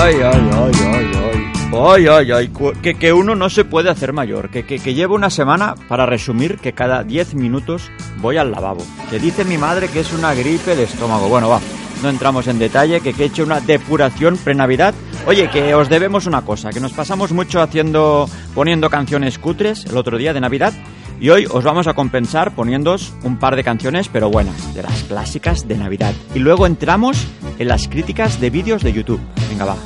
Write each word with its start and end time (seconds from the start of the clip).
Ay. 0.00 0.14
Ay, 0.14 0.22
ay, 0.22 0.50
ay, 0.52 0.72
ay, 0.82 1.10
ay. 1.14 1.50
Ay, 1.72 2.06
ay, 2.08 2.50
Que, 2.82 2.94
que 2.94 3.12
uno 3.12 3.36
no 3.36 3.48
se 3.48 3.64
puede 3.64 3.90
hacer 3.90 4.12
mayor. 4.12 4.50
Que, 4.50 4.64
que, 4.64 4.80
que 4.80 4.94
llevo 4.94 5.14
una 5.14 5.30
semana, 5.30 5.74
para 5.88 6.04
resumir, 6.04 6.58
que 6.58 6.72
cada 6.72 7.04
10 7.04 7.34
minutos 7.34 7.90
voy 8.18 8.38
al 8.38 8.50
lavabo. 8.50 8.84
Que 9.08 9.18
dice 9.18 9.44
mi 9.44 9.56
madre 9.56 9.88
que 9.88 10.00
es 10.00 10.12
una 10.12 10.34
gripe 10.34 10.74
de 10.74 10.84
estómago. 10.84 11.28
Bueno, 11.28 11.48
va. 11.48 11.60
No 12.02 12.08
entramos 12.08 12.48
en 12.48 12.58
detalle, 12.58 13.00
que, 13.00 13.12
que 13.12 13.24
he 13.24 13.26
hecho 13.26 13.44
una 13.44 13.60
depuración 13.60 14.36
pre-Navidad. 14.38 14.94
Oye, 15.26 15.48
que 15.50 15.74
os 15.74 15.88
debemos 15.88 16.26
una 16.26 16.42
cosa, 16.42 16.70
que 16.70 16.80
nos 16.80 16.92
pasamos 16.92 17.30
mucho 17.32 17.60
haciendo, 17.60 18.28
poniendo 18.54 18.88
canciones 18.88 19.38
cutres 19.38 19.84
el 19.84 19.96
otro 19.98 20.16
día 20.16 20.32
de 20.32 20.40
Navidad. 20.40 20.72
Y 21.20 21.28
hoy 21.28 21.46
os 21.50 21.62
vamos 21.62 21.86
a 21.86 21.92
compensar 21.92 22.54
poniéndoos 22.54 23.12
un 23.22 23.38
par 23.38 23.54
de 23.54 23.62
canciones, 23.62 24.08
pero 24.08 24.30
buenas, 24.30 24.74
de 24.74 24.82
las 24.82 25.02
clásicas 25.04 25.68
de 25.68 25.76
Navidad. 25.76 26.14
Y 26.34 26.38
luego 26.38 26.66
entramos 26.66 27.26
en 27.58 27.68
las 27.68 27.88
críticas 27.88 28.40
de 28.40 28.48
vídeos 28.48 28.82
de 28.82 28.94
YouTube. 28.94 29.20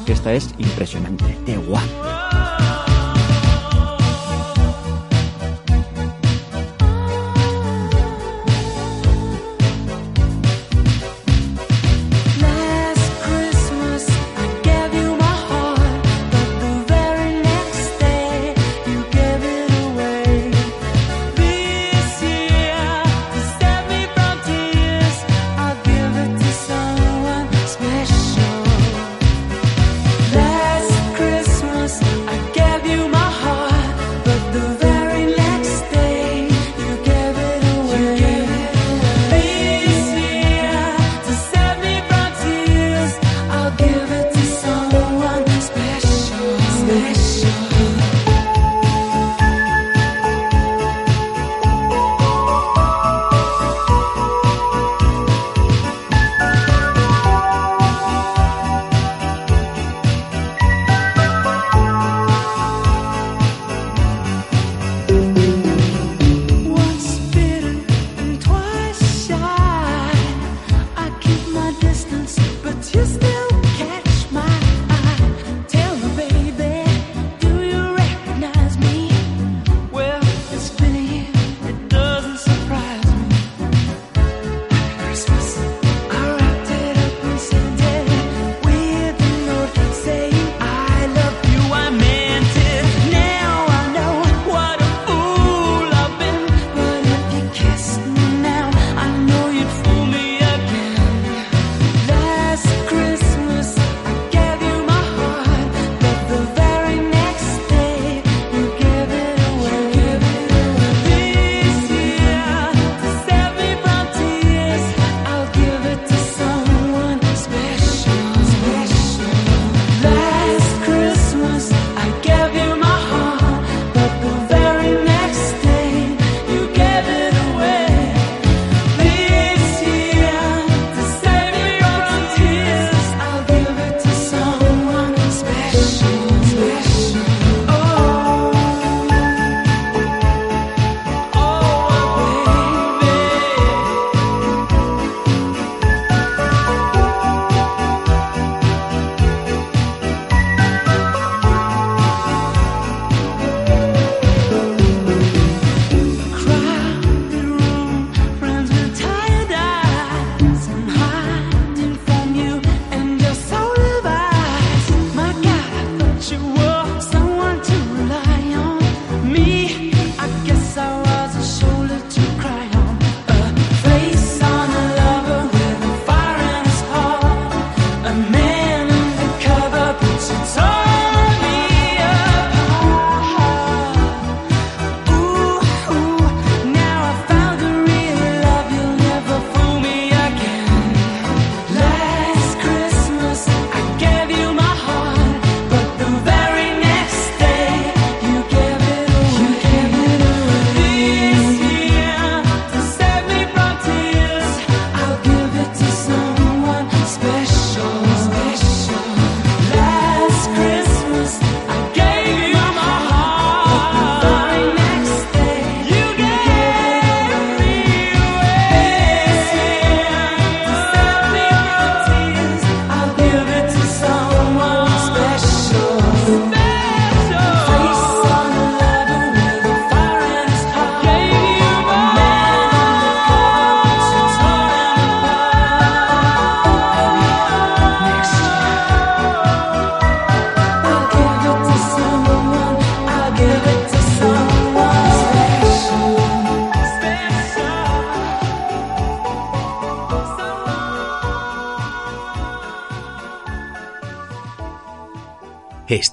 Esta 0.07 0.33
es 0.33 0.55
impresionante, 0.59 1.37
de 1.47 1.57
guapo. 1.57 2.14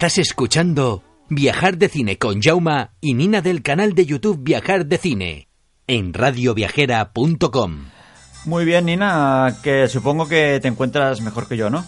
Estás 0.01 0.17
escuchando 0.17 1.03
Viajar 1.29 1.77
de 1.77 1.87
Cine 1.87 2.17
con 2.17 2.41
Jauma 2.41 2.95
y 3.01 3.13
Nina 3.13 3.41
del 3.43 3.61
canal 3.61 3.93
de 3.93 4.07
YouTube 4.07 4.39
Viajar 4.41 4.87
de 4.87 4.97
Cine 4.97 5.47
en 5.85 6.15
radioviajera.com. 6.15 7.85
Muy 8.45 8.65
bien, 8.65 8.85
Nina, 8.87 9.57
que 9.61 9.87
supongo 9.87 10.27
que 10.27 10.57
te 10.59 10.69
encuentras 10.69 11.21
mejor 11.21 11.47
que 11.47 11.55
yo, 11.55 11.69
¿no? 11.69 11.85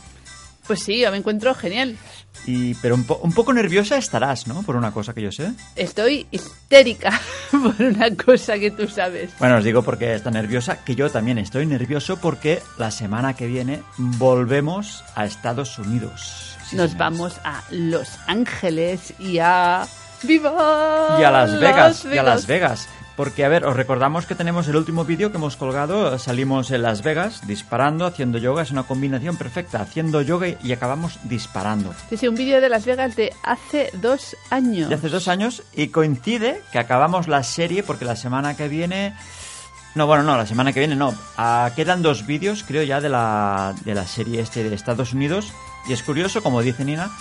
Pues 0.68 0.84
sí, 0.84 1.00
yo 1.00 1.10
me 1.10 1.18
encuentro 1.18 1.56
genial. 1.56 1.98
Y, 2.46 2.76
pero 2.76 2.94
un, 2.94 3.04
po- 3.04 3.20
un 3.24 3.34
poco 3.34 3.52
nerviosa 3.52 3.98
estarás, 3.98 4.46
¿no? 4.46 4.62
Por 4.62 4.76
una 4.76 4.92
cosa 4.92 5.16
que 5.16 5.24
yo 5.24 5.32
sé. 5.32 5.52
Estoy 5.76 6.28
histérica 6.30 7.20
por 7.52 7.82
una 7.84 8.16
cosa 8.16 8.60
que 8.60 8.70
tú 8.70 8.88
sabes. 8.88 9.32
Bueno, 9.40 9.58
os 9.58 9.64
digo 9.64 9.82
porque 9.82 10.14
está 10.14 10.30
nerviosa, 10.30 10.84
que 10.86 10.94
yo 10.94 11.10
también 11.10 11.40
estoy 11.40 11.66
nervioso 11.66 12.18
porque 12.18 12.62
la 12.78 12.92
semana 12.92 13.34
que 13.36 13.48
viene 13.48 13.82
volvemos 13.98 15.04
a 15.16 15.26
Estados 15.26 15.80
Unidos. 15.80 16.53
Nos 16.74 16.98
vamos 16.98 17.40
a 17.44 17.64
Los 17.70 18.10
Ángeles 18.26 19.14
y 19.20 19.38
a... 19.38 19.86
¡Viva! 20.24 21.18
Y 21.20 21.24
a 21.24 21.30
Las 21.30 21.60
Vegas, 21.60 22.06
y 22.06 22.18
a 22.18 22.24
Las 22.24 22.48
Vegas. 22.48 22.90
Porque, 23.16 23.46
a 23.46 23.50
ver, 23.50 23.64
os 23.66 23.76
recordamos 23.76 24.26
que 24.26 24.34
tenemos 24.34 24.68
el 24.68 24.76
último 24.76 25.06
vídeo 25.06 25.30
que 25.30 25.38
hemos 25.38 25.56
colgado. 25.56 26.18
Salimos 26.18 26.72
en 26.72 26.82
Las 26.82 27.04
Vegas 27.04 27.46
disparando, 27.46 28.08
haciendo 28.08 28.40
yoga. 28.40 28.64
Es 28.64 28.72
una 28.72 28.84
combinación 28.84 29.38
perfecta. 29.38 29.82
Haciendo 29.82 30.22
yoga 30.24 30.48
y 30.64 30.72
acabamos 30.72 31.20
disparando. 31.26 31.94
Sí, 32.10 32.18
sí, 32.18 32.28
un 32.28 32.34
vídeo 32.34 32.60
de 32.60 32.70
Las 32.70 32.86
Vegas 32.86 33.16
de 33.16 33.32
hace 33.44 33.92
dos 34.02 34.36
años. 34.50 34.90
De 34.90 34.96
hace 34.96 35.10
dos 35.10 35.28
años 35.28 35.62
y 35.74 35.90
coincide 35.90 36.64
que 36.72 36.80
acabamos 36.80 37.28
la 37.28 37.44
serie 37.44 37.84
porque 37.84 38.06
la 38.06 38.16
semana 38.16 38.58
que 38.58 38.68
viene... 38.68 39.14
No, 39.94 40.08
bueno, 40.08 40.24
no, 40.24 40.36
la 40.36 40.48
semana 40.48 40.74
que 40.74 40.80
viene 40.80 40.96
no. 40.96 41.14
Ah, 41.38 41.70
quedan 41.76 42.02
dos 42.02 42.26
vídeos, 42.26 42.64
creo 42.68 42.82
ya, 42.82 43.00
de 43.00 43.10
la, 43.10 43.76
de 43.86 43.94
la 43.94 44.08
serie 44.08 44.42
este 44.42 44.68
de 44.68 44.74
Estados 44.74 45.14
Unidos. 45.14 45.54
Y 45.88 45.94
es 45.94 46.04
curioso, 46.04 46.42
como 46.42 46.62
dice 46.62 46.86
Nina, 46.86 47.12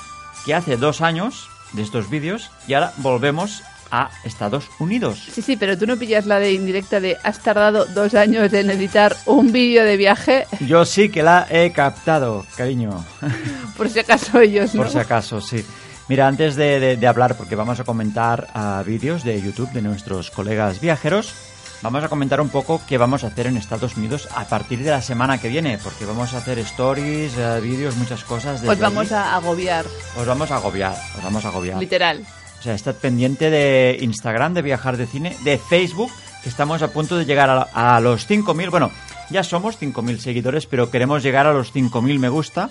que 0.45 0.55
hace 0.55 0.77
dos 0.77 1.01
años 1.01 1.49
de 1.73 1.83
estos 1.83 2.09
vídeos 2.11 2.51
y 2.67 2.75
ahora 2.75 2.93
volvemos 2.99 3.63
a 3.91 4.11
Estados 4.25 4.71
Unidos. 4.79 5.19
Sí, 5.33 5.43
sí, 5.43 5.57
pero 5.57 5.77
tú 5.77 5.87
no 5.87 5.97
pillas 5.99 6.25
la 6.27 6.39
de 6.39 6.53
indirecta 6.53 6.99
de 7.01 7.19
has 7.23 7.41
tardado 7.41 7.85
dos 7.87 8.15
años 8.15 8.51
en 8.55 8.71
editar 8.71 9.15
un 9.27 9.53
vídeo 9.53 9.85
de 9.85 9.97
viaje, 9.99 10.47
Yo 10.61 10.85
sí 10.87 11.11
que 11.11 11.23
la 11.23 11.47
he 11.51 11.73
captado, 11.73 12.47
cariño. 12.57 13.05
por 13.77 13.89
si 13.91 13.99
acaso 13.99 14.41
ellos 14.41 14.75
no. 14.75 14.83
Por 14.83 14.91
si 14.91 14.99
acaso, 14.99 15.41
sí. 15.41 15.65
Mira, 16.09 16.27
antes 16.27 16.57
de, 16.57 16.81
de- 16.81 16.97
de 16.97 17.07
hablar, 17.07 17.37
porque 17.37 17.55
vamos 17.55 17.81
a 17.81 17.85
comentar 17.85 18.49
ah, 18.55 18.83
vídeos 18.85 19.25
de 19.25 19.41
YouTube 19.43 19.71
de 19.73 19.83
nuestros 19.83 20.31
colegas 20.31 20.81
viajeros, 20.81 21.35
vamos 21.83 22.03
a 22.05 22.09
comentar 22.09 22.41
un 22.41 22.49
poco 22.49 22.81
qué 22.87 22.97
vamos 22.99 23.25
a 23.25 23.29
hacer 23.29 23.47
en 23.47 23.57
Estados 23.57 23.97
Unidos 23.97 24.29
a 24.35 24.45
partir 24.45 24.83
de 24.83 24.91
la 24.91 25.03
semana 25.03 25.39
que 25.41 25.49
viene, 25.49 25.79
porque 25.83 26.05
vamos 26.05 26.33
a 26.35 26.39
hacer 26.39 26.59
stories, 26.61 27.33
eh, 27.37 27.61
vídeos, 27.61 27.97
muchas 27.97 28.25
cosas. 28.25 28.57
Os 28.57 28.63
desde 28.63 28.77
vamos 28.83 29.11
allí. 29.13 29.15
a 29.15 29.37
agobiar, 29.37 29.85
Os 30.17 30.27
vamos 30.27 30.51
a 30.51 30.57
agobiar, 30.57 30.95
os 31.19 31.23
vamos 31.25 31.45
a 31.45 31.49
agobiar. 31.49 31.79
literal. 31.79 32.25
O 32.61 32.63
sea, 32.63 32.75
estad 32.75 32.95
pendiente 32.95 33.51
de 33.51 33.99
Instagram, 34.01 34.55
de 34.55 34.63
Viajar 34.63 34.97
de 34.97 35.07
Cine, 35.09 35.37
de 35.43 35.59
Facebook, 35.59 36.11
que 36.45 36.49
estamos 36.49 36.81
a 36.83 36.89
punto 36.93 37.17
de 37.17 37.25
llegar 37.25 37.51
a, 37.51 37.97
a 37.97 38.01
los 38.01 38.29
5.000. 38.31 38.71
Bueno, 38.71 38.93
ya 39.31 39.43
somos 39.43 39.81
5.000 39.81 40.19
seguidores, 40.19 40.67
pero 40.67 40.89
queremos 40.91 41.25
llegar 41.25 41.49
a 41.49 41.53
los 41.53 41.75
5.000 41.75 42.19
me 42.21 42.29
gusta. 42.29 42.71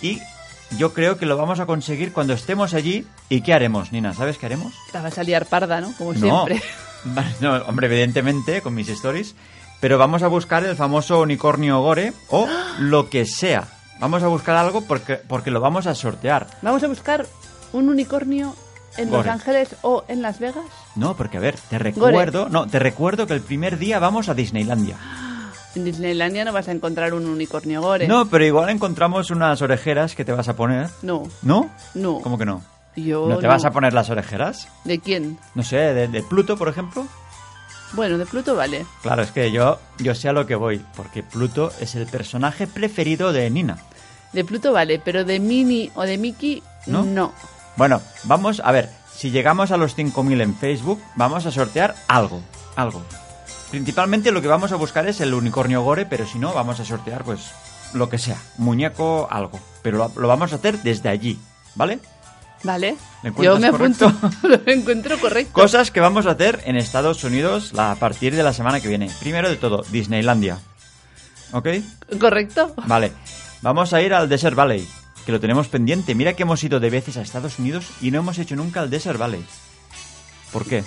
Y 0.00 0.20
yo 0.78 0.92
creo 0.92 1.16
que 1.18 1.26
lo 1.26 1.36
vamos 1.36 1.58
a 1.58 1.66
conseguir 1.66 2.12
cuando 2.12 2.34
estemos 2.34 2.72
allí. 2.74 3.04
¿Y 3.28 3.40
qué 3.40 3.52
haremos, 3.52 3.90
Nina? 3.90 4.14
¿Sabes 4.14 4.38
qué 4.38 4.46
haremos? 4.46 4.72
Te 4.92 5.00
vas 5.00 5.18
a 5.18 5.24
liar 5.24 5.46
parda, 5.46 5.80
¿no? 5.80 5.92
Como 5.98 6.12
No. 6.14 6.46
siempre. 6.46 6.62
no, 7.40 7.56
hombre, 7.66 7.86
evidentemente, 7.86 8.62
con 8.62 8.74
mis 8.74 8.88
stories. 8.88 9.34
Pero 9.80 9.98
vamos 9.98 10.22
a 10.22 10.28
buscar 10.28 10.64
el 10.64 10.74
famoso 10.74 11.20
unicornio 11.20 11.80
gore 11.80 12.12
o 12.30 12.48
lo 12.78 13.10
que 13.10 13.26
sea. 13.26 13.68
Vamos 14.00 14.22
a 14.22 14.28
buscar 14.28 14.56
algo 14.56 14.82
porque, 14.82 15.16
porque 15.16 15.50
lo 15.50 15.60
vamos 15.60 15.86
a 15.86 15.94
sortear. 15.94 16.46
Vamos 16.62 16.82
a 16.82 16.88
buscar 16.88 17.26
un 17.72 17.88
unicornio 17.88 18.54
en 18.96 19.10
Los. 19.10 19.26
Ángeles 19.26 19.76
o 19.82 20.04
en 20.08 20.22
Las 20.22 20.38
Vegas. 20.38 20.64
No, 20.94 21.16
porque 21.16 21.36
a 21.36 21.40
ver, 21.40 21.56
te 21.68 21.78
recuerdo, 21.78 22.48
no, 22.48 22.66
te 22.66 22.78
recuerdo 22.78 23.26
que 23.26 23.34
el 23.34 23.42
primer 23.42 23.78
día 23.78 23.98
vamos 23.98 24.28
a 24.28 24.34
Disneylandia. 24.34 24.96
En 25.74 25.84
Disneylandia 25.84 26.44
no 26.46 26.54
vas 26.54 26.68
a 26.68 26.72
encontrar 26.72 27.12
un 27.12 27.26
unicornio 27.26 27.82
gore. 27.82 28.08
No, 28.08 28.26
pero 28.26 28.44
igual 28.46 28.70
encontramos 28.70 29.30
unas 29.30 29.60
orejeras 29.60 30.14
que 30.14 30.24
te 30.24 30.32
vas 30.32 30.48
a 30.48 30.56
poner. 30.56 30.88
No. 31.02 31.24
¿No? 31.42 31.70
No. 31.94 32.20
¿Cómo 32.22 32.38
que 32.38 32.46
no? 32.46 32.62
Yo 32.96 33.28
¿No 33.28 33.38
te 33.38 33.46
vas 33.46 33.64
a 33.64 33.70
poner 33.70 33.92
las 33.92 34.10
orejeras? 34.10 34.68
¿De 34.84 34.98
quién? 34.98 35.38
No 35.54 35.62
sé, 35.62 35.76
de, 35.76 36.08
de 36.08 36.22
Pluto, 36.22 36.56
por 36.56 36.68
ejemplo. 36.68 37.06
Bueno, 37.92 38.18
de 38.18 38.26
Pluto 38.26 38.56
vale. 38.56 38.86
Claro, 39.02 39.22
es 39.22 39.30
que 39.30 39.52
yo, 39.52 39.78
yo 39.98 40.14
sé 40.14 40.28
a 40.28 40.32
lo 40.32 40.46
que 40.46 40.54
voy, 40.54 40.84
porque 40.96 41.22
Pluto 41.22 41.72
es 41.80 41.94
el 41.94 42.06
personaje 42.06 42.66
preferido 42.66 43.32
de 43.32 43.48
Nina. 43.50 43.78
De 44.32 44.44
Pluto 44.44 44.72
vale, 44.72 44.98
pero 44.98 45.24
de 45.24 45.38
Minnie 45.38 45.92
o 45.94 46.02
de 46.02 46.18
Mickey, 46.18 46.62
¿No? 46.86 47.04
no. 47.04 47.32
Bueno, 47.76 48.00
vamos 48.24 48.60
a 48.64 48.72
ver, 48.72 48.90
si 49.14 49.30
llegamos 49.30 49.70
a 49.70 49.76
los 49.76 49.96
5.000 49.96 50.42
en 50.42 50.54
Facebook, 50.56 51.00
vamos 51.14 51.46
a 51.46 51.50
sortear 51.50 51.94
algo, 52.08 52.40
algo. 52.74 53.02
Principalmente 53.70 54.32
lo 54.32 54.42
que 54.42 54.48
vamos 54.48 54.72
a 54.72 54.76
buscar 54.76 55.06
es 55.06 55.20
el 55.20 55.34
unicornio 55.34 55.82
gore, 55.82 56.06
pero 56.06 56.26
si 56.26 56.38
no, 56.38 56.54
vamos 56.54 56.80
a 56.80 56.84
sortear 56.84 57.24
pues 57.24 57.50
lo 57.92 58.08
que 58.08 58.18
sea, 58.18 58.38
muñeco, 58.58 59.28
algo. 59.30 59.60
Pero 59.82 59.98
lo, 59.98 60.12
lo 60.16 60.28
vamos 60.28 60.52
a 60.52 60.56
hacer 60.56 60.82
desde 60.82 61.08
allí, 61.08 61.38
¿vale? 61.74 61.98
Vale. 62.66 62.96
¿Me 63.22 63.30
encuentras 63.30 63.54
Yo 63.54 63.60
me 63.60 63.68
apunto. 63.68 64.12
Lo 64.42 64.60
encuentro 64.72 65.18
correcto. 65.20 65.52
Cosas 65.52 65.90
que 65.90 66.00
vamos 66.00 66.26
a 66.26 66.32
hacer 66.32 66.60
en 66.64 66.76
Estados 66.76 67.22
Unidos 67.22 67.72
a 67.78 67.94
partir 67.94 68.34
de 68.34 68.42
la 68.42 68.52
semana 68.52 68.80
que 68.80 68.88
viene. 68.88 69.08
Primero 69.20 69.48
de 69.48 69.56
todo, 69.56 69.84
Disneylandia. 69.90 70.58
¿Ok? 71.52 71.68
¿Correcto? 72.20 72.74
Vale. 72.86 73.12
Vamos 73.62 73.92
a 73.92 74.02
ir 74.02 74.12
al 74.12 74.28
Desert 74.28 74.56
Valley, 74.56 74.86
que 75.24 75.32
lo 75.32 75.40
tenemos 75.40 75.68
pendiente. 75.68 76.14
Mira 76.14 76.34
que 76.34 76.42
hemos 76.42 76.62
ido 76.64 76.80
de 76.80 76.90
veces 76.90 77.16
a 77.16 77.22
Estados 77.22 77.58
Unidos 77.60 77.86
y 78.00 78.10
no 78.10 78.18
hemos 78.18 78.38
hecho 78.38 78.56
nunca 78.56 78.82
el 78.82 78.90
Desert 78.90 79.18
Valley. 79.18 79.44
¿Por 80.52 80.66
qué? 80.66 80.82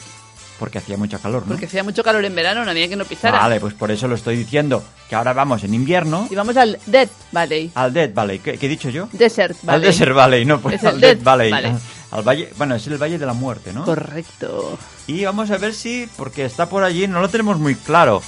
Porque 0.59 0.77
hacía 0.77 0.97
mucha 0.97 1.17
calor, 1.19 1.43
¿no? 1.43 1.49
Porque 1.53 1.65
hacía 1.67 1.83
mucho 1.83 2.03
calor 2.03 2.23
en 2.25 2.35
verano, 2.35 2.65
no 2.65 2.71
había 2.71 2.87
que 2.89 2.95
no 2.97 3.05
pisara. 3.05 3.39
Vale, 3.39 3.59
pues 3.61 3.73
por 3.73 3.89
eso 3.91 4.07
lo 4.09 4.15
estoy 4.15 4.35
diciendo. 4.35 4.83
Que 5.07 5.15
ahora 5.15 5.33
vamos 5.33 5.63
en 5.63 5.73
invierno 5.73 6.27
Y 6.29 6.35
vamos 6.35 6.55
al 6.57 6.77
Dead 6.85 7.07
Valley. 7.31 7.71
al 7.73 7.93
Dead 7.93 8.13
Valley. 8.13 8.39
¿Qué, 8.39 8.57
qué 8.57 8.65
he 8.65 8.69
dicho 8.69 8.89
yo? 8.89 9.07
Desert 9.13 9.57
Al 9.61 9.67
Valley. 9.67 9.85
Desert 9.87 10.13
Valley, 10.13 10.45
no, 10.45 10.59
pues 10.59 10.75
Es 10.75 10.83
al 10.83 10.99
Dead 10.99 11.15
Death 11.15 11.23
Valley. 11.23 11.51
Valley. 11.51 11.73
Al 12.11 12.23
valle, 12.23 12.49
bueno, 12.57 12.75
es 12.75 12.85
el 12.87 12.97
Valle 12.97 13.17
de 13.19 13.25
la 13.25 13.33
Muerte, 13.33 13.71
¿no? 13.71 13.85
Correcto. 13.85 14.77
Y 15.07 15.23
vamos 15.25 15.51
a 15.51 15.57
ver 15.59 15.73
si, 15.75 16.09
porque 16.17 16.43
está 16.43 16.67
por 16.67 16.83
allí, 16.83 17.07
no 17.07 17.21
lo 17.21 17.29
tenemos 17.29 17.59
muy 17.59 17.75
claro, 17.75 18.21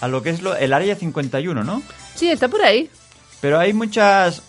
a 0.00 0.08
lo 0.08 0.22
que 0.24 0.30
es 0.30 0.42
lo, 0.42 0.56
el 0.56 0.72
área 0.72 0.96
51, 0.96 1.62
¿no? 1.62 1.80
Sí, 2.16 2.28
está 2.28 2.48
por 2.48 2.62
ahí. 2.62 2.90
Pero 3.40 3.60
hay 3.60 3.72
muchas, 3.72 4.42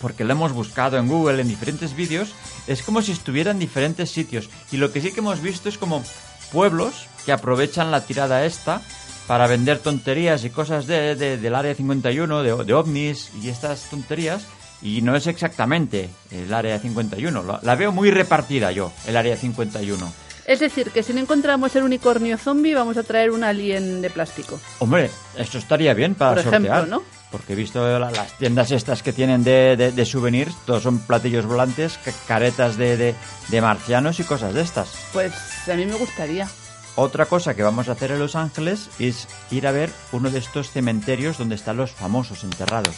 porque 0.00 0.24
lo 0.24 0.32
hemos 0.32 0.52
buscado 0.52 0.98
en 0.98 1.08
Google, 1.08 1.40
en 1.40 1.48
diferentes 1.48 1.96
vídeos, 1.96 2.34
es 2.66 2.82
como 2.82 3.00
si 3.00 3.12
estuviera 3.12 3.50
en 3.50 3.58
diferentes 3.58 4.10
sitios. 4.10 4.50
Y 4.70 4.76
lo 4.76 4.92
que 4.92 5.00
sí 5.00 5.10
que 5.12 5.20
hemos 5.20 5.40
visto 5.40 5.70
es 5.70 5.78
como 5.78 6.04
pueblos 6.52 7.06
que 7.24 7.32
aprovechan 7.32 7.90
la 7.90 8.02
tirada 8.04 8.44
esta 8.44 8.80
para 9.26 9.46
vender 9.46 9.78
tonterías 9.78 10.44
y 10.44 10.50
cosas 10.50 10.86
de, 10.86 11.14
de- 11.16 11.36
del 11.38 11.54
área 11.54 11.74
51, 11.74 12.42
de, 12.42 12.64
de 12.64 12.74
ovnis 12.74 13.30
y 13.42 13.48
estas 13.48 13.88
tonterías. 13.90 14.46
Y 14.82 15.00
no 15.02 15.14
es 15.14 15.28
exactamente 15.28 16.10
el 16.32 16.52
área 16.52 16.78
51. 16.78 17.42
La, 17.44 17.60
la 17.62 17.74
veo 17.76 17.92
muy 17.92 18.10
repartida 18.10 18.72
yo, 18.72 18.92
el 19.06 19.16
área 19.16 19.36
51. 19.36 20.12
Es 20.44 20.58
decir, 20.58 20.90
que 20.90 21.04
si 21.04 21.12
no 21.12 21.20
encontramos 21.20 21.76
el 21.76 21.84
unicornio 21.84 22.36
zombie, 22.36 22.74
vamos 22.74 22.96
a 22.96 23.04
traer 23.04 23.30
un 23.30 23.44
alien 23.44 24.02
de 24.02 24.10
plástico. 24.10 24.58
Hombre, 24.80 25.08
eso 25.38 25.58
estaría 25.58 25.94
bien 25.94 26.16
para 26.16 26.32
Por 26.32 26.38
ejemplo, 26.40 26.74
sortear. 26.74 26.88
¿no? 26.88 27.02
Porque 27.32 27.54
he 27.54 27.56
visto 27.56 27.98
la- 27.98 28.10
las 28.10 28.36
tiendas 28.38 28.70
estas 28.70 29.02
que 29.02 29.12
tienen 29.12 29.42
de, 29.42 29.74
de- 29.76 29.90
de 29.90 30.04
souvenirs, 30.06 30.54
todos 30.66 30.82
son 30.82 30.98
platillos 31.00 31.46
volantes, 31.46 31.98
ca- 32.04 32.12
caretas 32.28 32.76
de, 32.76 32.96
de- 32.96 33.14
de 33.48 33.60
marcianos 33.62 34.20
y 34.20 34.24
cosas 34.24 34.52
de 34.54 34.60
estas. 34.60 34.90
Pues 35.14 35.32
a 35.68 35.74
mí 35.74 35.86
me 35.86 35.94
gustaría. 35.94 36.46
Otra 36.94 37.24
cosa 37.24 37.54
que 37.54 37.62
vamos 37.62 37.88
a 37.88 37.92
hacer 37.92 38.10
en 38.10 38.18
Los 38.18 38.36
Ángeles 38.36 38.90
es 38.98 39.26
ir 39.50 39.66
a 39.66 39.72
ver 39.72 39.90
uno 40.12 40.30
de 40.30 40.38
estos 40.40 40.70
cementerios 40.70 41.38
donde 41.38 41.54
están 41.54 41.78
los 41.78 41.90
famosos 41.90 42.44
enterrados. 42.44 42.94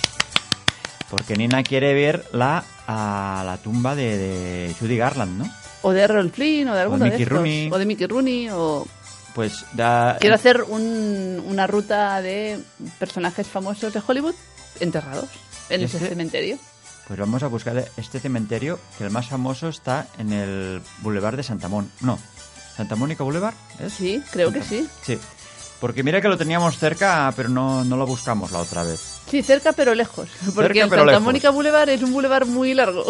Porque 1.08 1.36
Nina 1.36 1.62
quiere 1.62 1.94
ver 1.94 2.24
la, 2.32 2.64
a 2.88 3.44
la 3.46 3.56
tumba 3.58 3.94
de, 3.94 4.16
de 4.18 4.74
Judy 4.80 4.96
Garland, 4.96 5.38
¿no? 5.38 5.48
O 5.82 5.92
de 5.92 6.00
Errol 6.00 6.30
Flynn, 6.30 6.68
o 6.70 6.74
de 6.74 6.80
alguno 6.80 7.04
de 7.04 7.10
Mickey 7.10 7.22
estos. 7.22 7.38
Rooney. 7.38 7.70
O 7.72 7.78
de 7.78 7.86
Mickey 7.86 8.06
Rooney, 8.08 8.48
o... 8.50 8.86
Pues 9.34 9.64
da, 9.72 10.16
Quiero 10.20 10.36
hacer 10.36 10.62
un- 10.62 11.42
una 11.46 11.66
ruta 11.66 12.20
de 12.22 12.60
personajes 12.98 13.46
famosos 13.48 13.92
de 13.92 14.00
Hollywood 14.06 14.34
enterrados 14.80 15.28
en 15.68 15.80
¿Y 15.80 15.84
ese 15.84 15.96
este? 15.96 16.10
cementerio. 16.10 16.58
Pues 17.08 17.18
vamos 17.18 17.42
a 17.42 17.48
buscar 17.48 17.84
este 17.96 18.20
cementerio, 18.20 18.78
que 18.96 19.04
el 19.04 19.10
más 19.10 19.26
famoso 19.28 19.68
está 19.68 20.06
en 20.18 20.32
el 20.32 20.80
Boulevard 21.00 21.36
de 21.36 21.42
Santa 21.42 21.68
Mon. 21.68 21.90
No, 22.00 22.18
Santa 22.76 22.96
Mónica 22.96 23.24
Boulevard, 23.24 23.54
¿es? 23.80 23.92
Sí, 23.92 24.22
creo 24.30 24.52
que 24.52 24.62
sí. 24.62 24.88
Sí. 25.02 25.18
Porque 25.80 26.02
mira 26.02 26.20
que 26.22 26.28
lo 26.28 26.38
teníamos 26.38 26.78
cerca, 26.78 27.30
pero 27.36 27.48
no, 27.50 27.84
no 27.84 27.96
lo 27.96 28.06
buscamos 28.06 28.52
la 28.52 28.60
otra 28.60 28.84
vez. 28.84 29.00
Sí, 29.28 29.42
cerca 29.42 29.72
pero 29.72 29.94
lejos. 29.94 30.28
Porque 30.54 30.68
Cerca, 30.68 30.84
el 30.84 30.88
Santa. 31.16 31.20
Mónica 31.20 31.50
Boulevard 31.50 31.88
es 31.90 32.02
un 32.02 32.12
boulevard 32.12 32.46
muy 32.46 32.72
largo. 32.72 33.04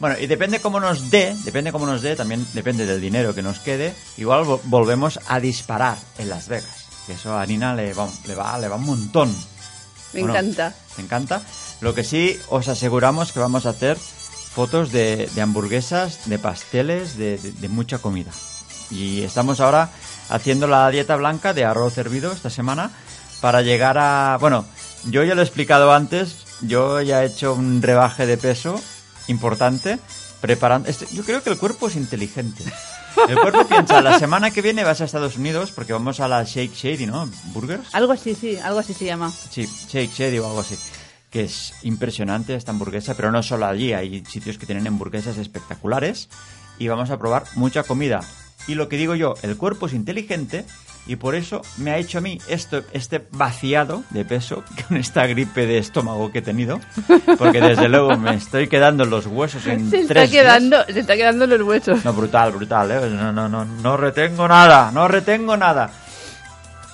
Bueno, 0.00 0.18
y 0.18 0.26
depende 0.26 0.60
cómo 0.60 0.80
nos 0.80 1.10
dé, 1.10 1.36
depende 1.44 1.70
cómo 1.72 1.86
nos 1.86 2.02
dé, 2.02 2.16
también 2.16 2.46
depende 2.52 2.84
del 2.84 3.00
dinero 3.00 3.34
que 3.34 3.42
nos 3.42 3.60
quede. 3.60 3.94
Igual 4.16 4.44
vo- 4.44 4.60
volvemos 4.64 5.20
a 5.28 5.38
disparar 5.40 5.96
en 6.18 6.28
Las 6.28 6.48
Vegas. 6.48 6.84
Que 7.06 7.12
eso 7.14 7.38
a 7.38 7.46
Nina 7.46 7.74
le 7.74 7.94
va, 7.94 8.08
le 8.26 8.34
va, 8.34 8.58
le 8.58 8.68
va 8.68 8.76
un 8.76 8.84
montón. 8.86 9.34
Me 10.12 10.20
encanta. 10.20 10.74
¿Te 10.96 11.02
encanta? 11.02 11.42
Lo 11.80 11.94
que 11.94 12.02
sí 12.04 12.38
os 12.48 12.68
aseguramos 12.68 13.32
que 13.32 13.40
vamos 13.40 13.66
a 13.66 13.70
hacer 13.70 13.96
fotos 13.96 14.90
de, 14.92 15.28
de 15.34 15.40
hamburguesas, 15.42 16.28
de 16.28 16.38
pasteles, 16.38 17.16
de, 17.16 17.38
de- 17.38 17.52
de 17.52 17.68
mucha 17.68 17.98
comida. 17.98 18.30
Y 18.90 19.22
estamos 19.22 19.60
ahora 19.60 19.90
haciendo 20.28 20.66
la 20.66 20.88
dieta 20.90 21.16
blanca 21.16 21.52
de 21.54 21.64
arroz 21.64 21.96
hervido 21.98 22.32
esta 22.32 22.50
semana 22.50 22.90
para 23.40 23.62
llegar 23.62 23.96
a... 23.98 24.38
Bueno, 24.40 24.64
yo 25.04 25.22
ya 25.24 25.34
lo 25.34 25.40
he 25.42 25.44
explicado 25.44 25.92
antes, 25.92 26.36
yo 26.62 27.00
ya 27.00 27.22
he 27.22 27.26
hecho 27.26 27.54
un 27.54 27.82
rebaje 27.82 28.26
de 28.26 28.36
peso 28.38 28.80
importante 29.28 29.98
preparando... 30.40 30.88
este- 30.88 31.06
yo 31.14 31.24
creo 31.24 31.42
que 31.42 31.50
el 31.50 31.58
cuerpo 31.58 31.88
es 31.88 31.96
inteligente. 31.96 32.64
El 33.28 33.38
cuerpo 33.38 33.64
piensa, 33.66 34.02
la 34.02 34.18
semana 34.18 34.50
que 34.50 34.60
viene 34.60 34.82
vas 34.82 35.00
a 35.00 35.04
Estados 35.04 35.36
Unidos 35.36 35.70
porque 35.70 35.92
vamos 35.92 36.18
a 36.20 36.26
la 36.28 36.42
Shake 36.42 36.74
Shady, 36.74 37.06
¿no? 37.06 37.30
Burgers. 37.52 37.94
Algo 37.94 38.12
así, 38.12 38.34
sí, 38.34 38.56
algo 38.58 38.80
así 38.80 38.92
se 38.92 39.04
llama. 39.04 39.30
Sí, 39.50 39.68
Shake 39.88 40.12
Shady 40.12 40.38
o 40.40 40.46
algo 40.46 40.60
así. 40.60 40.76
Que 41.30 41.44
es 41.44 41.74
impresionante 41.82 42.54
esta 42.54 42.72
hamburguesa, 42.72 43.14
pero 43.14 43.30
no 43.30 43.42
solo 43.42 43.66
allí, 43.66 43.92
hay 43.92 44.24
sitios 44.26 44.58
que 44.58 44.66
tienen 44.66 44.86
hamburguesas 44.86 45.36
espectaculares 45.38 46.28
y 46.78 46.88
vamos 46.88 47.10
a 47.10 47.18
probar 47.18 47.44
mucha 47.54 47.84
comida. 47.84 48.20
Y 48.66 48.74
lo 48.74 48.88
que 48.88 48.96
digo 48.96 49.14
yo, 49.14 49.34
el 49.42 49.56
cuerpo 49.56 49.86
es 49.86 49.92
inteligente 49.94 50.64
y 51.06 51.16
por 51.16 51.34
eso 51.34 51.60
me 51.76 51.90
ha 51.90 51.98
hecho 51.98 52.18
a 52.18 52.20
mí 52.22 52.38
esto, 52.48 52.82
este 52.92 53.26
vaciado 53.32 54.04
de 54.10 54.24
peso 54.24 54.64
con 54.88 54.96
esta 54.96 55.26
gripe 55.26 55.66
de 55.66 55.78
estómago 55.78 56.32
que 56.32 56.38
he 56.38 56.42
tenido, 56.42 56.80
porque 57.38 57.60
desde 57.60 57.88
luego 57.88 58.16
me 58.16 58.34
estoy 58.34 58.68
quedando 58.68 59.04
los 59.04 59.26
huesos 59.26 59.66
en 59.66 59.90
Se 59.90 60.00
está 60.00 60.14
tres 60.14 60.30
días. 60.30 60.42
quedando, 60.44 60.84
se 60.86 61.00
está 61.00 61.14
quedando 61.16 61.46
los 61.46 61.60
huesos. 61.62 62.04
No, 62.04 62.12
brutal, 62.14 62.52
brutal, 62.52 62.90
¿eh? 62.90 63.10
No, 63.10 63.32
no, 63.32 63.48
no, 63.48 63.64
no 63.64 63.96
retengo 63.96 64.48
nada, 64.48 64.90
no 64.92 65.06
retengo 65.08 65.56
nada. 65.56 65.90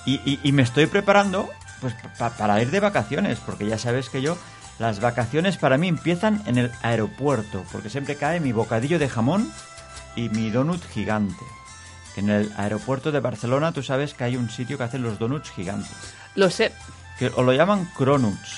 Y, 0.05 0.15
y- 0.25 0.39
y 0.43 0.51
me 0.51 0.63
estoy 0.63 0.87
preparando 0.87 1.47
pues 1.79 1.93
pa- 2.19 2.31
para 2.31 2.61
ir 2.61 2.69
de 2.71 2.79
vacaciones, 2.79 3.39
porque 3.45 3.65
ya 3.65 3.77
sabes 3.77 4.09
que 4.09 4.21
yo, 4.21 4.37
las 4.77 4.99
vacaciones 4.99 5.57
para 5.57 5.77
mí 5.77 5.87
empiezan 5.87 6.41
en 6.47 6.57
el 6.57 6.71
aeropuerto, 6.81 7.63
porque 7.71 7.89
siempre 7.89 8.15
cae 8.15 8.39
mi 8.39 8.51
bocadillo 8.51 8.99
de 8.99 9.07
jamón 9.09 9.51
y 10.15 10.29
mi 10.29 10.49
donut 10.49 10.83
gigante. 10.89 11.43
Que 12.15 12.21
en 12.21 12.29
el 12.29 12.51
aeropuerto 12.57 13.11
de 13.11 13.19
Barcelona 13.19 13.71
tú 13.71 13.81
sabes 13.83 14.13
que 14.13 14.23
hay 14.25 14.35
un 14.35 14.49
sitio 14.49 14.77
que 14.77 14.83
hace 14.83 14.99
los 14.99 15.17
donuts 15.19 15.49
gigantes, 15.51 15.91
Lo 16.35 16.49
sé, 16.49 16.71
que 17.17 17.31
o 17.35 17.41
lo 17.43 17.53
llaman 17.53 17.85
cronuts. 17.97 18.57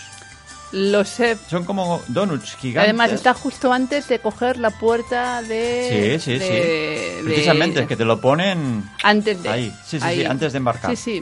lo 0.71 1.03
sé. 1.05 1.37
Son 1.49 1.63
como 1.65 2.01
donuts 2.07 2.55
gigantes. 2.55 2.89
Además 2.89 3.11
está 3.11 3.33
justo 3.35 3.71
antes 3.71 4.07
de 4.07 4.17
coger 4.19 4.57
la 4.57 4.71
puerta 4.71 5.41
de... 5.43 6.17
Sí, 6.19 6.31
sí, 6.31 6.39
de- 6.39 6.47
sí. 6.47 6.53
de- 6.53 7.21
Precisamente, 7.25 7.81
es 7.81 7.87
que 7.87 7.95
te 7.95 8.05
lo 8.05 8.19
ponen 8.19 8.89
Antes 9.03 9.43
de... 9.43 9.49
Ahí, 9.49 9.69
sí, 9.85 9.99
sí, 9.99 10.05
sí, 10.15 10.25
antes 10.25 10.51
de 10.53 10.57
embarcar. 10.57 10.95
Sí, 10.97 11.21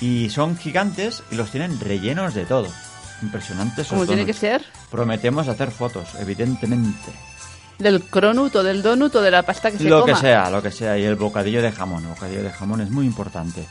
sí, 0.00 0.04
Y 0.06 0.28
son 0.30 0.56
gigantes 0.58 1.22
y 1.30 1.34
los 1.36 1.50
tienen 1.50 1.80
rellenos 1.80 2.34
de 2.34 2.44
todo. 2.44 2.68
Impresionantes. 3.22 3.86
como 3.88 4.06
tiene 4.06 4.24
que 4.26 4.32
ser. 4.34 4.64
Prometemos 4.90 5.48
hacer 5.48 5.70
fotos, 5.70 6.08
evidentemente. 6.18 7.12
Del 7.80 8.02
cronut 8.04 8.54
o 8.56 8.62
del 8.62 8.82
donut 8.82 9.14
o 9.16 9.20
de 9.22 9.30
la 9.30 9.42
pasta 9.42 9.70
que 9.70 9.78
se 9.78 9.84
Lo 9.84 10.02
coma. 10.02 10.12
que 10.14 10.20
sea, 10.20 10.50
lo 10.50 10.62
que 10.62 10.70
sea. 10.70 10.96
Y 10.98 11.04
el 11.04 11.16
bocadillo 11.16 11.62
de 11.62 11.72
jamón. 11.72 12.02
El 12.04 12.10
bocadillo 12.10 12.42
de 12.42 12.50
jamón 12.50 12.80
es 12.82 12.90
muy 12.90 13.06
importante. 13.06 13.66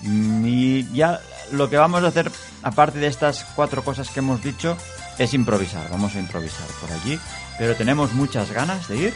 Mm, 0.00 0.46
Y 0.46 0.92
ya 0.92 1.20
lo 1.52 1.68
que 1.68 1.76
vamos 1.76 2.02
a 2.02 2.06
hacer, 2.08 2.30
aparte 2.62 2.98
de 2.98 3.06
estas 3.06 3.44
cuatro 3.54 3.82
cosas 3.84 4.08
que 4.10 4.20
hemos 4.20 4.42
dicho, 4.42 4.76
es 5.18 5.34
improvisar. 5.34 5.88
Vamos 5.90 6.14
a 6.16 6.18
improvisar 6.20 6.66
por 6.80 6.90
allí. 6.90 7.18
Pero 7.58 7.74
tenemos 7.76 8.12
muchas 8.14 8.50
ganas 8.50 8.88
de 8.88 8.96
ir. 8.96 9.14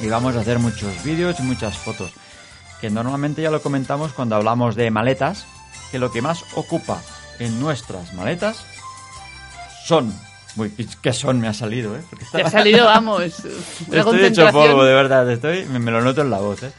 Y 0.00 0.08
vamos 0.08 0.36
a 0.36 0.40
hacer 0.40 0.58
muchos 0.60 1.02
vídeos 1.02 1.38
y 1.40 1.42
muchas 1.42 1.76
fotos. 1.76 2.12
Que 2.80 2.88
normalmente 2.90 3.42
ya 3.42 3.50
lo 3.50 3.62
comentamos 3.62 4.12
cuando 4.12 4.36
hablamos 4.36 4.76
de 4.76 4.90
maletas. 4.92 5.44
Que 5.90 5.98
lo 5.98 6.12
que 6.12 6.22
más 6.22 6.44
ocupa 6.54 7.00
en 7.40 7.58
nuestras 7.60 8.14
maletas 8.14 8.64
son... 9.86 10.14
Uy, 10.56 10.72
¿qué 11.02 11.12
son? 11.12 11.40
Me 11.40 11.48
ha 11.48 11.54
salido, 11.54 11.96
¿eh? 11.96 12.02
Porque 12.08 12.24
Te 12.30 12.42
ha 12.42 12.50
salido, 12.50 12.84
vamos, 12.84 13.18
una 13.88 13.98
Estoy 13.98 14.24
hecho 14.24 14.50
polvo, 14.50 14.84
de 14.84 14.94
verdad. 14.94 15.28
Estoy, 15.30 15.64
me, 15.64 15.78
me 15.78 15.90
lo 15.90 16.00
noto 16.00 16.20
en 16.20 16.30
la 16.30 16.38
voz, 16.38 16.62
¿eh? 16.62 16.72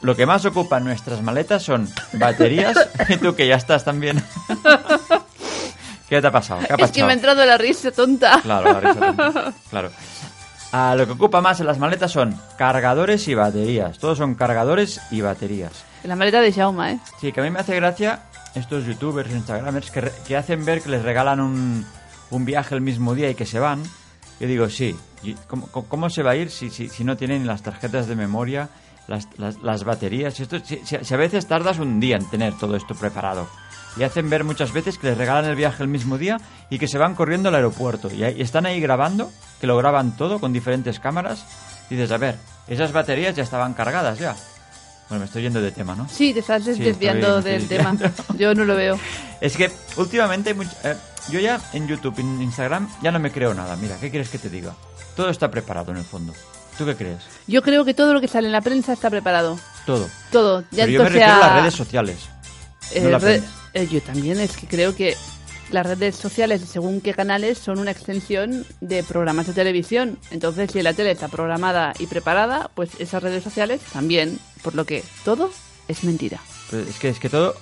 Lo 0.00 0.16
que 0.16 0.24
más 0.24 0.44
ocupa 0.44 0.80
nuestras 0.80 1.22
maletas 1.22 1.62
son 1.62 1.88
baterías. 2.14 2.88
y 3.08 3.16
tú 3.16 3.34
que 3.34 3.46
ya 3.46 3.56
estás 3.56 3.84
también. 3.84 4.22
¿Qué 6.08 6.22
te 6.22 6.26
ha 6.26 6.32
pasado? 6.32 6.60
¿Qué 6.66 6.72
ha 6.72 6.86
Es 6.86 6.90
que 6.90 7.04
me 7.04 7.10
ha 7.10 7.14
entrado 7.14 7.44
la 7.44 7.58
risa 7.58 7.90
tonta. 7.90 8.40
Claro, 8.40 8.72
la 8.72 8.80
risa 8.80 9.00
tonta. 9.00 9.52
Claro. 9.68 9.90
Ah, 10.72 10.94
lo 10.96 11.06
que 11.06 11.12
ocupa 11.12 11.40
más 11.40 11.60
en 11.60 11.66
las 11.66 11.78
maletas 11.78 12.12
son 12.12 12.38
cargadores 12.56 13.26
y 13.28 13.34
baterías. 13.34 13.98
Todos 13.98 14.18
son 14.18 14.34
cargadores 14.34 15.00
y 15.10 15.20
baterías. 15.20 15.72
La 16.04 16.16
maleta 16.16 16.40
de 16.40 16.52
Xiaoma, 16.52 16.92
¿eh? 16.92 16.98
Sí, 17.20 17.32
que 17.32 17.40
a 17.40 17.42
mí 17.42 17.50
me 17.50 17.60
hace 17.60 17.74
gracia 17.74 18.20
estos 18.54 18.86
youtubers, 18.86 19.30
instagramers 19.30 19.90
que, 19.90 20.10
que 20.26 20.36
hacen 20.36 20.64
ver 20.64 20.80
que 20.80 20.90
les 20.90 21.02
regalan 21.02 21.40
un, 21.40 21.86
un 22.30 22.44
viaje 22.44 22.74
el 22.74 22.80
mismo 22.80 23.14
día 23.14 23.30
y 23.30 23.34
que 23.34 23.46
se 23.46 23.58
van. 23.58 23.82
Yo 24.40 24.46
digo, 24.46 24.68
sí, 24.70 24.96
¿cómo, 25.48 25.66
cómo- 25.68 26.10
se 26.10 26.22
va 26.22 26.32
a 26.32 26.36
ir 26.36 26.50
si, 26.50 26.70
si, 26.70 26.88
si 26.88 27.04
no 27.04 27.16
tienen 27.16 27.46
las 27.46 27.62
tarjetas 27.62 28.06
de 28.06 28.14
memoria, 28.16 28.68
las, 29.08 29.26
las, 29.36 29.60
las 29.62 29.84
baterías? 29.84 30.38
Esto, 30.38 30.58
si, 30.64 30.80
a 31.14 31.16
veces 31.16 31.46
tardas 31.46 31.78
un 31.78 31.98
día 32.00 32.16
en 32.16 32.28
tener 32.30 32.54
todo 32.54 32.76
esto 32.76 32.94
preparado. 32.94 33.48
Y 33.96 34.04
hacen 34.04 34.30
ver 34.30 34.44
muchas 34.44 34.72
veces 34.72 34.96
que 34.96 35.08
les 35.08 35.18
regalan 35.18 35.46
el 35.50 35.56
viaje 35.56 35.82
el 35.82 35.88
mismo 35.88 36.18
día 36.18 36.38
y 36.70 36.78
que 36.78 36.86
se 36.86 36.98
van 36.98 37.16
corriendo 37.16 37.48
al 37.48 37.56
aeropuerto. 37.56 38.08
Y, 38.12 38.22
y 38.24 38.42
están 38.42 38.64
ahí 38.66 38.80
grabando, 38.80 39.32
que 39.60 39.66
lo 39.66 39.76
graban 39.76 40.16
todo 40.16 40.38
con 40.38 40.52
diferentes 40.52 41.00
cámaras. 41.00 41.44
Y 41.90 41.94
dices, 41.96 42.12
a 42.12 42.18
ver, 42.18 42.36
esas 42.68 42.92
baterías 42.92 43.34
ya 43.34 43.42
estaban 43.42 43.74
cargadas 43.74 44.18
ya. 44.20 44.36
Bueno, 45.08 45.20
me 45.20 45.24
estoy 45.26 45.42
yendo 45.42 45.60
de 45.62 45.72
tema, 45.72 45.96
¿no? 45.96 46.06
Sí, 46.08 46.32
te 46.34 46.40
estás 46.40 46.62
Sí, 46.62 46.74
desviando 46.74 47.38
estoy- 47.38 47.52
del 47.52 47.62
estoy 47.62 47.76
tema. 47.78 47.96
Yo 48.38 48.54
no 48.54 48.64
lo 48.64 48.76
veo. 48.76 49.00
Es 49.40 49.56
que 49.56 49.70
últimamente 49.96 50.50
hay 50.50 50.56
much- 50.56 50.76
eh, 50.84 50.94
yo 51.30 51.40
ya 51.40 51.60
en 51.72 51.86
YouTube, 51.88 52.18
en 52.20 52.42
Instagram, 52.42 52.88
ya 53.02 53.10
no 53.12 53.18
me 53.18 53.30
creo 53.30 53.54
nada. 53.54 53.76
Mira, 53.76 53.96
¿qué 54.00 54.10
quieres 54.10 54.28
que 54.30 54.38
te 54.38 54.48
diga? 54.50 54.74
Todo 55.16 55.30
está 55.30 55.50
preparado 55.50 55.90
en 55.92 55.98
el 55.98 56.04
fondo. 56.04 56.32
¿Tú 56.76 56.84
qué 56.86 56.94
crees? 56.94 57.18
Yo 57.46 57.62
creo 57.62 57.84
que 57.84 57.92
todo 57.94 58.14
lo 58.14 58.20
que 58.20 58.28
sale 58.28 58.46
en 58.46 58.52
la 58.52 58.60
prensa 58.60 58.92
está 58.92 59.10
preparado. 59.10 59.58
Todo. 59.84 60.08
Todo. 60.30 60.62
Ya 60.70 60.84
Pero 60.84 60.90
yo 60.90 60.98
me 61.02 61.08
refiero 61.08 61.32
a 61.32 61.38
las 61.40 61.60
redes 61.62 61.74
sociales. 61.74 62.16
eh, 62.92 63.00
no 63.02 63.10
la 63.10 63.18
red- 63.18 63.40
prensa. 63.40 63.56
eh, 63.74 63.88
yo 63.90 64.00
también 64.00 64.38
es 64.40 64.56
que 64.56 64.66
creo 64.68 64.94
que 64.94 65.16
las 65.70 65.84
redes 65.86 66.14
sociales, 66.16 66.62
según 66.70 67.00
qué 67.00 67.12
canales, 67.14 67.58
son 67.58 67.78
una 67.80 67.90
extensión 67.90 68.64
de 68.80 69.02
programas 69.02 69.46
de 69.48 69.52
televisión. 69.54 70.18
Entonces, 70.30 70.70
si 70.72 70.80
la 70.82 70.92
tele 70.94 71.10
está 71.10 71.28
programada 71.28 71.92
y 71.98 72.06
preparada, 72.06 72.70
pues 72.74 72.90
esas 73.00 73.22
redes 73.22 73.42
sociales 73.44 73.80
también. 73.92 74.38
Por 74.62 74.74
lo 74.74 74.84
que 74.86 75.02
todo 75.24 75.50
es 75.88 76.04
mentira. 76.04 76.40
Pero 76.70 76.82
es 76.88 76.98
que 76.98 77.08
es 77.08 77.18
que 77.18 77.28
todo 77.30 77.54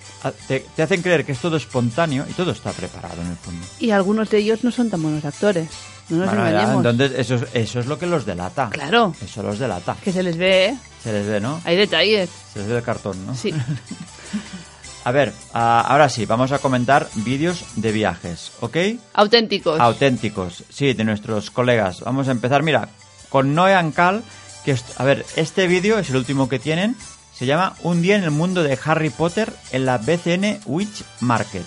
te, 0.48 0.60
te 0.74 0.82
hacen 0.82 1.00
creer 1.02 1.24
que 1.24 1.32
es 1.32 1.38
todo 1.38 1.56
espontáneo 1.56 2.24
y 2.28 2.32
todo 2.32 2.50
está 2.50 2.72
preparado 2.72 3.20
en 3.22 3.28
el 3.28 3.36
fondo. 3.36 3.64
Y 3.78 3.90
algunos 3.90 4.30
de 4.30 4.38
ellos 4.38 4.64
no 4.64 4.70
son 4.72 4.90
tan 4.90 5.02
buenos 5.02 5.24
actores. 5.24 5.68
No 6.08 6.18
nos 6.18 6.26
Bueno, 6.28 6.44
ya, 6.44 6.50
engañemos. 6.50 6.84
entonces 6.86 7.12
eso, 7.18 7.34
es- 7.36 7.48
eso 7.54 7.80
es 7.80 7.86
lo 7.86 7.98
que 7.98 8.06
los 8.06 8.24
delata. 8.26 8.70
Claro. 8.70 9.14
Eso 9.24 9.42
los 9.42 9.58
delata. 9.58 9.96
Que 10.02 10.12
se 10.12 10.22
les 10.22 10.36
ve, 10.36 10.66
¿eh? 10.66 10.78
Se 11.02 11.12
les 11.12 11.26
ve, 11.26 11.40
¿no? 11.40 11.60
Hay 11.64 11.76
detalles. 11.76 12.30
Se 12.52 12.60
les 12.60 12.68
ve 12.68 12.76
el 12.78 12.82
cartón, 12.82 13.24
¿no? 13.26 13.34
Sí. 13.34 13.52
A 15.04 15.12
ver, 15.12 15.32
ah, 15.54 15.84
ahora 15.86 16.08
sí, 16.08 16.26
vamos 16.26 16.50
a 16.50 16.58
comentar 16.58 17.08
vídeos 17.14 17.64
de 17.76 17.92
viajes, 17.92 18.50
¿ok? 18.60 18.76
Auténticos. 19.14 19.78
auténticos, 19.78 20.64
sí, 20.68 20.94
de 20.94 21.04
nuestros 21.04 21.52
colegas. 21.52 22.00
Vamos 22.00 22.26
a 22.26 22.32
empezar, 22.32 22.64
mira, 22.64 22.88
con 23.28 23.54
Noé 23.54 23.74
Ancal, 23.74 24.24
que 24.64 24.76
a 24.96 25.04
ver, 25.04 25.24
este 25.36 25.68
vídeo 25.68 26.00
es 26.00 26.10
el 26.10 26.16
último 26.16 26.48
que 26.48 26.58
tienen, 26.58 26.96
se 27.36 27.44
llama 27.44 27.74
Un 27.82 28.00
día 28.00 28.16
en 28.16 28.24
el 28.24 28.30
mundo 28.30 28.62
de 28.62 28.78
Harry 28.82 29.10
Potter 29.10 29.52
en 29.70 29.84
la 29.84 29.98
BCN 29.98 30.60
Witch 30.64 31.04
Market. 31.20 31.66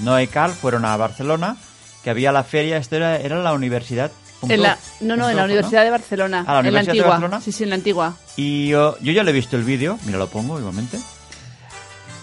Noé 0.00 0.24
y 0.24 0.26
Cal 0.26 0.50
fueron 0.50 0.84
a 0.84 0.96
Barcelona, 0.96 1.56
que 2.02 2.10
había 2.10 2.32
la 2.32 2.42
feria, 2.42 2.78
esto 2.78 2.96
era, 2.96 3.16
era 3.18 3.40
la 3.40 3.52
universidad. 3.52 4.10
En 4.48 4.60
la, 4.60 4.76
no, 5.00 5.16
no, 5.16 5.30
en 5.30 5.36
la 5.36 5.44
Universidad 5.44 5.84
de 5.84 5.90
Barcelona. 5.90 6.44
Ah, 6.46 6.54
la 6.54 6.58
en 6.58 6.64
la 6.64 6.70
Universidad 6.70 6.84
de 6.84 6.90
antigua. 6.90 7.10
Barcelona. 7.10 7.40
Sí, 7.40 7.52
sí, 7.52 7.62
en 7.62 7.68
la 7.70 7.76
antigua. 7.76 8.16
Y 8.36 8.68
yo, 8.68 8.98
yo 9.00 9.12
ya 9.12 9.22
le 9.22 9.30
he 9.30 9.34
visto 9.34 9.56
el 9.56 9.62
vídeo, 9.62 9.98
mira, 10.04 10.18
lo 10.18 10.26
pongo 10.26 10.58
igualmente, 10.58 10.98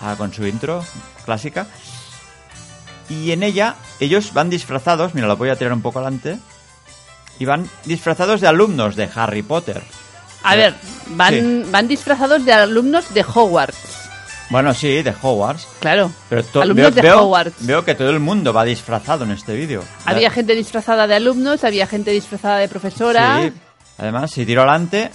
ah, 0.01 0.15
con 0.17 0.33
su 0.33 0.45
intro 0.45 0.83
clásica. 1.23 1.67
Y 3.09 3.31
en 3.31 3.41
ella, 3.41 3.75
ellos 4.01 4.33
van 4.33 4.49
disfrazados, 4.49 5.15
mira, 5.15 5.27
lo 5.27 5.37
voy 5.37 5.49
a 5.49 5.55
tirar 5.55 5.71
un 5.73 5.81
poco 5.81 5.99
adelante, 5.99 6.37
y 7.39 7.45
van 7.45 7.69
disfrazados 7.85 8.41
de 8.41 8.47
alumnos 8.47 8.97
de 8.97 9.09
Harry 9.15 9.41
Potter. 9.43 9.81
A 10.43 10.51
Sí. 10.53 10.57
ver, 10.57 10.73
van, 11.07 11.65
van 11.71 11.87
disfrazados 11.87 12.43
de 12.45 12.53
alumnos 12.53 13.13
de 13.13 13.21
Hogwarts. 13.23 13.77
Bueno, 14.49 14.73
sí, 14.73 15.01
de 15.01 15.13
Hogwarts. 15.21 15.67
Claro. 15.79 16.11
Pero 16.29 16.43
alumnos 16.61 16.75
veo, 16.75 16.91
de 16.91 17.01
veo- 17.01 17.21
Hogwarts. 17.21 17.65
veo 17.65 17.85
que 17.85 17.95
todo 17.95 18.09
el 18.09 18.19
mundo 18.19 18.51
va 18.51 18.63
disfrazado 18.65 19.23
en 19.23 19.31
este 19.31 19.53
vídeo. 19.55 19.83
Había 20.05 20.29
gente 20.29 20.55
disfrazada 20.55 21.07
de 21.07 21.15
alumnos, 21.15 21.63
había 21.63 21.87
gente 21.87 22.11
disfrazada 22.11 22.57
de 22.57 22.67
profesora. 22.67 23.39
Sí, 23.43 23.53
además, 23.97 24.31
si 24.31 24.45
tiro 24.45 24.61
adelante, 24.63 25.09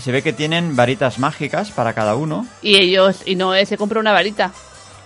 se 0.00 0.12
ve 0.12 0.22
que 0.22 0.32
tienen 0.32 0.76
varitas 0.76 1.18
mágicas 1.18 1.70
para 1.72 1.92
cada 1.92 2.14
uno. 2.14 2.46
Y 2.62 2.76
ellos, 2.76 3.18
y 3.26 3.34
Noé 3.36 3.66
se 3.66 3.76
compró 3.76 4.00
una 4.00 4.12
varita. 4.12 4.50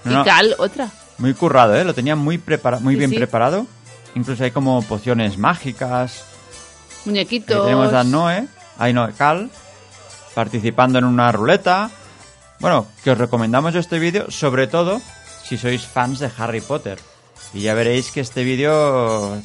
No, 0.04 0.20
y. 0.20 0.24
Cal 0.24 0.54
otra. 0.58 0.88
Muy 1.18 1.34
currado, 1.34 1.74
¿eh? 1.74 1.84
Lo 1.84 1.94
tenían 1.94 2.18
muy, 2.18 2.38
prepara 2.38 2.78
muy 2.78 2.94
Sí, 2.94 2.98
bien 2.98 3.10
sí. 3.10 3.16
preparado. 3.16 3.66
Incluso 4.14 4.44
hay 4.44 4.50
como 4.52 4.82
pociones 4.82 5.36
mágicas. 5.38 6.22
Muñequitos. 7.06 7.64
tenemos 7.64 7.92
a 7.92 8.04
Noé, 8.04 8.46
no, 8.92 9.08
Cal, 9.16 9.50
participando 10.34 10.98
en 10.98 11.04
una 11.04 11.30
ruleta. 11.32 11.90
Bueno, 12.60 12.86
que 13.02 13.10
os 13.10 13.18
recomendamos 13.18 13.74
este 13.74 13.98
vídeo, 13.98 14.30
sobre 14.30 14.66
todo 14.66 15.00
si 15.44 15.56
sois 15.58 15.84
fans 15.84 16.18
de 16.18 16.30
Harry 16.38 16.60
Potter. 16.60 16.98
Y 17.52 17.60
ya 17.62 17.74
veréis 17.74 18.10
que 18.10 18.20
este 18.20 18.42
vídeo 18.44 19.36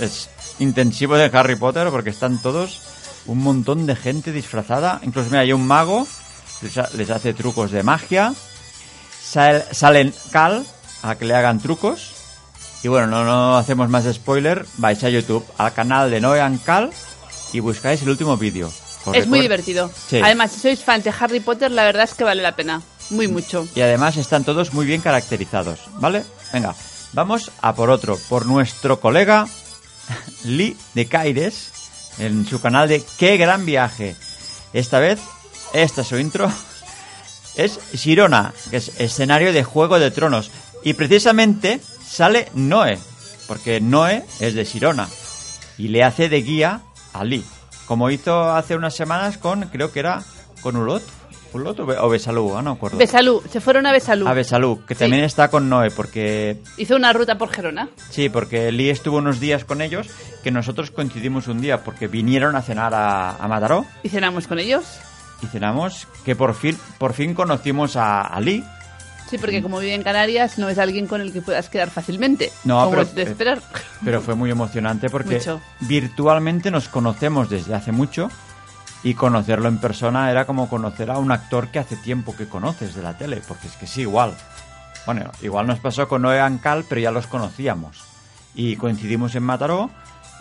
es 0.00 0.30
intensivo 0.58 1.16
de 1.16 1.30
Harry 1.36 1.56
Potter 1.56 1.88
porque 1.90 2.10
están 2.10 2.40
todos 2.40 2.80
un 3.26 3.38
montón 3.38 3.86
de 3.86 3.96
gente 3.96 4.32
disfrazada. 4.32 5.00
Incluso, 5.02 5.28
mira, 5.30 5.40
hay 5.42 5.52
un 5.52 5.66
mago, 5.66 6.06
les, 6.62 6.78
ha- 6.78 6.88
les 6.94 7.10
hace 7.10 7.34
trucos 7.34 7.70
de 7.70 7.82
magia. 7.82 8.32
Sal- 9.22 9.64
salen 9.72 10.14
Cal 10.30 10.64
a 11.02 11.14
que 11.16 11.24
le 11.24 11.34
hagan 11.34 11.60
trucos. 11.60 12.12
Y 12.82 12.88
bueno, 12.88 13.06
no, 13.06 13.24
no 13.24 13.56
hacemos 13.56 13.88
más 13.88 14.04
spoiler. 14.12 14.64
Vais 14.78 15.02
a 15.04 15.08
YouTube, 15.10 15.44
al 15.58 15.72
canal 15.72 16.10
de 16.10 16.20
Noé 16.20 16.40
and 16.40 16.62
Cal 16.64 16.90
y 17.52 17.60
buscáis 17.60 18.02
el 18.02 18.10
último 18.10 18.36
vídeo. 18.36 18.70
Es 19.12 19.26
muy 19.26 19.40
divertido. 19.40 19.90
Sí. 20.08 20.20
Además, 20.22 20.52
si 20.52 20.60
sois 20.60 20.82
fans 20.82 21.04
de 21.04 21.12
Harry 21.18 21.40
Potter, 21.40 21.70
la 21.70 21.84
verdad 21.84 22.04
es 22.04 22.14
que 22.14 22.24
vale 22.24 22.42
la 22.42 22.54
pena. 22.54 22.82
Muy 23.10 23.28
mucho. 23.28 23.66
Y 23.74 23.80
además 23.80 24.16
están 24.16 24.44
todos 24.44 24.72
muy 24.72 24.86
bien 24.86 25.00
caracterizados, 25.00 25.80
¿vale? 25.98 26.24
Venga, 26.52 26.74
vamos 27.12 27.50
a 27.60 27.74
por 27.74 27.90
otro, 27.90 28.16
por 28.28 28.46
nuestro 28.46 29.00
colega 29.00 29.46
Lee 30.44 30.76
de 30.94 31.06
Caires, 31.06 31.70
en 32.18 32.46
su 32.46 32.60
canal 32.60 32.88
de 32.88 33.02
Qué 33.18 33.36
gran 33.36 33.66
viaje. 33.66 34.16
Esta 34.72 35.00
vez, 35.00 35.20
esta 35.74 36.02
es 36.02 36.06
su 36.06 36.18
intro, 36.18 36.50
es 37.56 37.80
Girona, 37.92 38.54
que 38.70 38.76
es 38.76 39.00
escenario 39.00 39.52
de 39.52 39.64
Juego 39.64 39.98
de 39.98 40.10
Tronos. 40.10 40.50
Y 40.84 40.94
precisamente 40.94 41.80
sale 42.06 42.48
Noé, 42.54 42.98
porque 43.46 43.80
Noé 43.80 44.24
es 44.40 44.54
de 44.54 44.64
Girona. 44.64 45.08
Y 45.76 45.88
le 45.88 46.04
hace 46.04 46.28
de 46.28 46.42
guía 46.42 46.82
a 47.12 47.24
Lee, 47.24 47.44
como 47.86 48.10
hizo 48.10 48.50
hace 48.52 48.76
unas 48.76 48.94
semanas 48.94 49.38
con, 49.38 49.62
creo 49.68 49.92
que 49.92 50.00
era 50.00 50.22
con 50.62 50.76
Ulot. 50.76 51.02
Ulot 51.54 51.80
o 51.80 51.84
Be- 51.86 51.98
o 51.98 52.08
Besalú, 52.08 52.56
ah, 52.56 52.62
no 52.62 52.70
acuerdo. 52.70 52.96
Besalú, 52.96 53.42
se 53.50 53.60
fueron 53.60 53.84
a 53.86 53.92
Besalú. 53.92 54.26
A 54.26 54.32
Besalú, 54.32 54.82
que 54.86 54.94
Sí. 54.94 55.00
también 55.00 55.22
está 55.24 55.48
con 55.48 55.68
Noé, 55.68 55.90
porque 55.90 56.62
Hizo 56.78 56.96
una 56.96 57.12
ruta 57.12 57.36
por 57.36 57.50
Gerona. 57.50 57.90
sí, 58.08 58.30
porque 58.30 58.72
Lee 58.72 58.88
estuvo 58.88 59.18
unos 59.18 59.38
días 59.38 59.66
con 59.66 59.82
ellos, 59.82 60.08
que 60.42 60.50
nosotros 60.50 60.90
coincidimos 60.90 61.48
un 61.48 61.60
día, 61.60 61.84
porque 61.84 62.08
vinieron 62.08 62.56
a 62.56 62.62
cenar 62.62 62.94
a, 62.94 63.36
a 63.36 63.48
Mataró 63.48 63.84
Y 64.02 64.08
cenamos 64.08 64.46
con 64.46 64.58
ellos. 64.60 64.84
y 65.42 65.46
cenamos, 65.46 66.08
que 66.24 66.34
por 66.34 66.54
fin, 66.54 66.78
por 66.98 67.12
fin 67.12 67.34
conocimos 67.34 67.96
a, 67.96 68.22
a 68.22 68.40
Lee. 68.40 68.64
Sí, 69.32 69.38
porque 69.38 69.62
como 69.62 69.78
vive 69.78 69.94
en 69.94 70.02
Canarias, 70.02 70.58
no 70.58 70.68
es 70.68 70.76
alguien 70.78 71.06
con 71.06 71.22
el 71.22 71.32
que 71.32 71.40
puedas 71.40 71.70
quedar 71.70 71.88
fácilmente. 71.88 72.52
No, 72.64 72.80
como 72.80 72.90
pero- 72.90 73.02
es 73.02 73.14
de 73.14 73.22
esperar. 73.22 73.62
Pero 74.04 74.20
fue 74.20 74.34
muy 74.34 74.50
emocionante 74.50 75.08
porque 75.08 75.36
Mucho. 75.36 75.60
virtualmente 75.80 76.70
nos 76.70 76.88
conocemos 76.88 77.48
desde 77.48 77.74
hace 77.74 77.92
mucho 77.92 78.28
y 79.02 79.14
conocerlo 79.14 79.68
en 79.68 79.78
persona 79.78 80.30
era 80.30 80.44
como 80.44 80.68
conocer 80.68 81.10
a 81.10 81.16
un 81.16 81.32
actor 81.32 81.68
que 81.68 81.78
hace 81.78 81.96
tiempo 81.96 82.36
que 82.36 82.46
conoces 82.46 82.94
de 82.94 83.02
la 83.02 83.16
tele, 83.16 83.40
porque 83.48 83.68
es 83.68 83.72
que 83.76 83.86
sí, 83.86 84.02
igual. 84.02 84.34
Bueno, 85.06 85.30
igual 85.40 85.66
nos 85.66 85.80
pasó 85.80 86.06
con 86.08 86.20
Noé 86.22 86.38
Ancal, 86.40 86.84
pero 86.88 87.00
ya 87.00 87.10
los 87.10 87.26
conocíamos. 87.26 88.04
Y 88.54 88.76
coincidimos 88.76 89.34
en 89.34 89.44
Mataró 89.44 89.88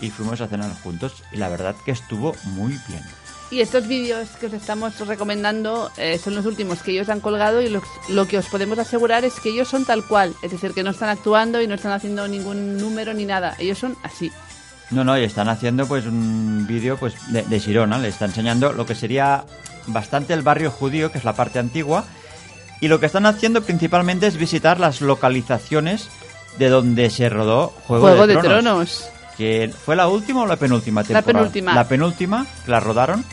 y 0.02 0.10
fuimos 0.10 0.42
a 0.42 0.48
cenar 0.48 0.70
juntos 0.84 1.24
y 1.32 1.38
la 1.38 1.48
verdad 1.48 1.76
que 1.86 1.92
estuvo 1.92 2.36
muy 2.44 2.78
bien. 2.90 3.04
Y 3.52 3.60
estos 3.60 3.86
vídeos 3.86 4.30
que 4.40 4.46
os 4.48 4.54
estamos 4.54 4.98
recomendando 5.06 5.92
eh, 5.98 6.18
son 6.18 6.36
los 6.36 6.46
últimos 6.46 6.82
que 6.82 6.92
ellos 6.92 7.10
han 7.10 7.20
colgado 7.20 7.62
y 7.62 7.68
lo, 7.68 7.82
lo 8.08 8.26
que 8.26 8.38
os 8.38 8.46
podemos 8.48 8.80
asegurar 8.80 9.26
es 9.26 9.40
que 9.42 9.50
ellos 9.50 9.68
son 9.68 9.84
tal 9.84 10.06
cual. 10.08 10.34
Es 10.42 10.52
decir, 10.52 10.74
que 10.74 10.84
no 10.84 10.92
están 10.92 11.10
actuando 11.10 11.62
y 11.62 11.68
no 11.68 11.76
están 11.76 11.92
haciendo 11.92 12.28
ningún 12.30 12.78
número 12.78 13.14
ni 13.14 13.26
nada. 13.26 13.56
Ellos 13.60 13.78
son 13.78 13.98
así. 14.04 14.32
No, 14.90 15.04
no, 15.04 15.18
y 15.18 15.24
están 15.24 15.50
haciendo 15.50 15.86
pues 15.86 16.06
un 16.06 16.66
vídeo 16.68 16.98
pues 16.98 17.14
de, 17.32 17.44
de 17.44 17.60
Girona, 17.60 17.98
le 17.98 18.08
está 18.08 18.26
enseñando 18.26 18.72
lo 18.74 18.86
que 18.86 18.96
sería 18.96 19.46
bastante 19.88 20.34
el 20.34 20.42
barrio 20.42 20.72
judío, 20.72 21.12
que 21.12 21.18
es 21.18 21.24
la 21.24 21.34
parte 21.34 21.60
antigua, 21.60 22.06
y 22.82 22.88
lo 22.88 23.00
que 23.00 23.06
están 23.06 23.26
haciendo 23.26 23.62
principalmente 23.62 24.28
es 24.28 24.38
visitar 24.38 24.80
las 24.80 25.02
localizaciones 25.02 26.10
de 26.58 26.70
donde 26.70 27.10
se 27.10 27.30
rodó 27.30 27.74
Juego, 27.88 28.08
Juego 28.08 28.28
de, 28.28 28.36
de 28.36 28.42
Tronos, 28.42 28.64
Tronos. 28.64 29.10
Que 29.38 29.74
fue 29.86 29.96
la 29.96 30.08
última 30.08 30.42
o 30.42 30.46
la 30.46 30.58
penúltima 30.58 31.04
temporada. 31.04 31.26
penúltima. 31.26 31.74
La 31.74 31.88
penúltima, 31.88 32.46
que 32.66 32.72
la 32.72 32.80
rodaron. 32.80 33.24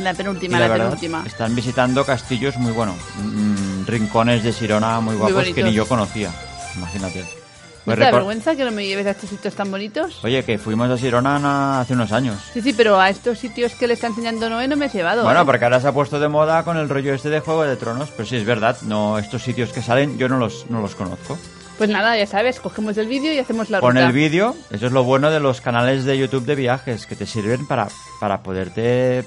La 0.00 0.14
penúltima, 0.14 0.58
la 0.60 0.68
la, 0.68 0.74
penúltima. 0.76 1.22
Están 1.26 1.54
visitando 1.54 2.04
castillos 2.04 2.56
muy 2.56 2.72
bueno, 2.72 2.94
mm, 3.22 3.86
rincones 3.86 4.42
de 4.44 4.52
Girona 4.52 5.00
muy 5.00 5.16
guapos 5.16 5.44
que 5.54 5.62
ni 5.62 5.72
yo 5.72 5.86
conocía. 5.86 6.30
Imagínate. 6.76 7.20
¿No 7.22 7.94
Pues 7.94 7.98
te 8.00 8.04
da 8.04 8.10
vergüenza 8.10 8.54
que 8.54 8.64
no 8.64 8.70
me 8.70 8.86
lleves 8.86 9.06
a 9.06 9.12
estos 9.12 9.30
sitios 9.30 9.54
tan 9.54 9.70
bonitos? 9.70 10.22
Oye, 10.22 10.44
que 10.44 10.58
fuimos 10.58 10.90
a 10.90 10.98
Girona 10.98 11.38
na- 11.38 11.80
hace 11.80 11.94
unos 11.94 12.12
años. 12.12 12.36
Sí, 12.52 12.60
sí, 12.60 12.74
pero 12.74 13.00
a 13.00 13.08
estos 13.08 13.38
sitios 13.38 13.72
que 13.74 13.86
le 13.86 13.94
está 13.94 14.08
enseñando 14.08 14.50
Noé 14.50 14.68
no 14.68 14.76
me 14.76 14.86
he 14.86 14.88
llevado. 14.90 15.24
Bueno, 15.24 15.40
¿eh? 15.40 15.44
porque 15.46 15.64
ahora 15.64 15.80
se 15.80 15.88
ha 15.88 15.92
puesto 15.92 16.20
de 16.20 16.28
moda 16.28 16.62
con 16.64 16.76
el 16.76 16.88
rollo 16.90 17.14
este 17.14 17.30
de 17.30 17.40
Juego 17.40 17.62
de 17.64 17.76
Tronos, 17.76 18.10
pero 18.10 18.28
sí 18.28 18.36
es 18.36 18.44
verdad, 18.44 18.76
no 18.82 19.18
estos 19.18 19.42
sitios 19.42 19.72
que 19.72 19.80
salen 19.80 20.18
yo 20.18 20.28
no 20.28 20.36
los, 20.36 20.66
no 20.68 20.82
los 20.82 20.94
conozco. 20.94 21.38
Pues 21.78 21.88
nada, 21.88 22.14
ya 22.18 22.26
sabes, 22.26 22.60
cogemos 22.60 22.98
el 22.98 23.06
vídeo 23.06 23.32
y 23.32 23.38
hacemos 23.38 23.70
la 23.70 23.80
Con 23.80 23.92
ruta. 23.94 24.06
el 24.06 24.12
vídeo, 24.12 24.54
eso 24.70 24.86
es 24.86 24.92
lo 24.92 25.04
bueno 25.04 25.30
de 25.30 25.40
los 25.40 25.60
canales 25.62 26.04
de 26.04 26.18
YouTube 26.18 26.44
de 26.44 26.56
viajes, 26.56 27.06
que 27.06 27.16
te 27.16 27.24
sirven 27.24 27.66
para, 27.66 27.88
para 28.20 28.42
poderte... 28.42 29.24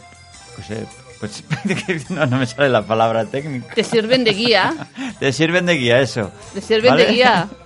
No 0.58 0.64
sé, 0.64 0.86
pues 1.20 1.44
no, 2.10 2.26
no 2.26 2.38
me 2.38 2.46
sale 2.46 2.70
la 2.70 2.82
palabra 2.82 3.26
técnica. 3.26 3.74
Te 3.74 3.84
sirven 3.84 4.24
de 4.24 4.34
guía. 4.34 4.74
Te 5.20 5.32
sirven 5.32 5.66
de 5.66 5.76
guía, 5.76 6.00
eso. 6.02 6.32
Te 6.54 6.62
sirven 6.62 6.92
¿Vale? 6.92 7.06
de 7.06 7.12
guía. 7.14 7.48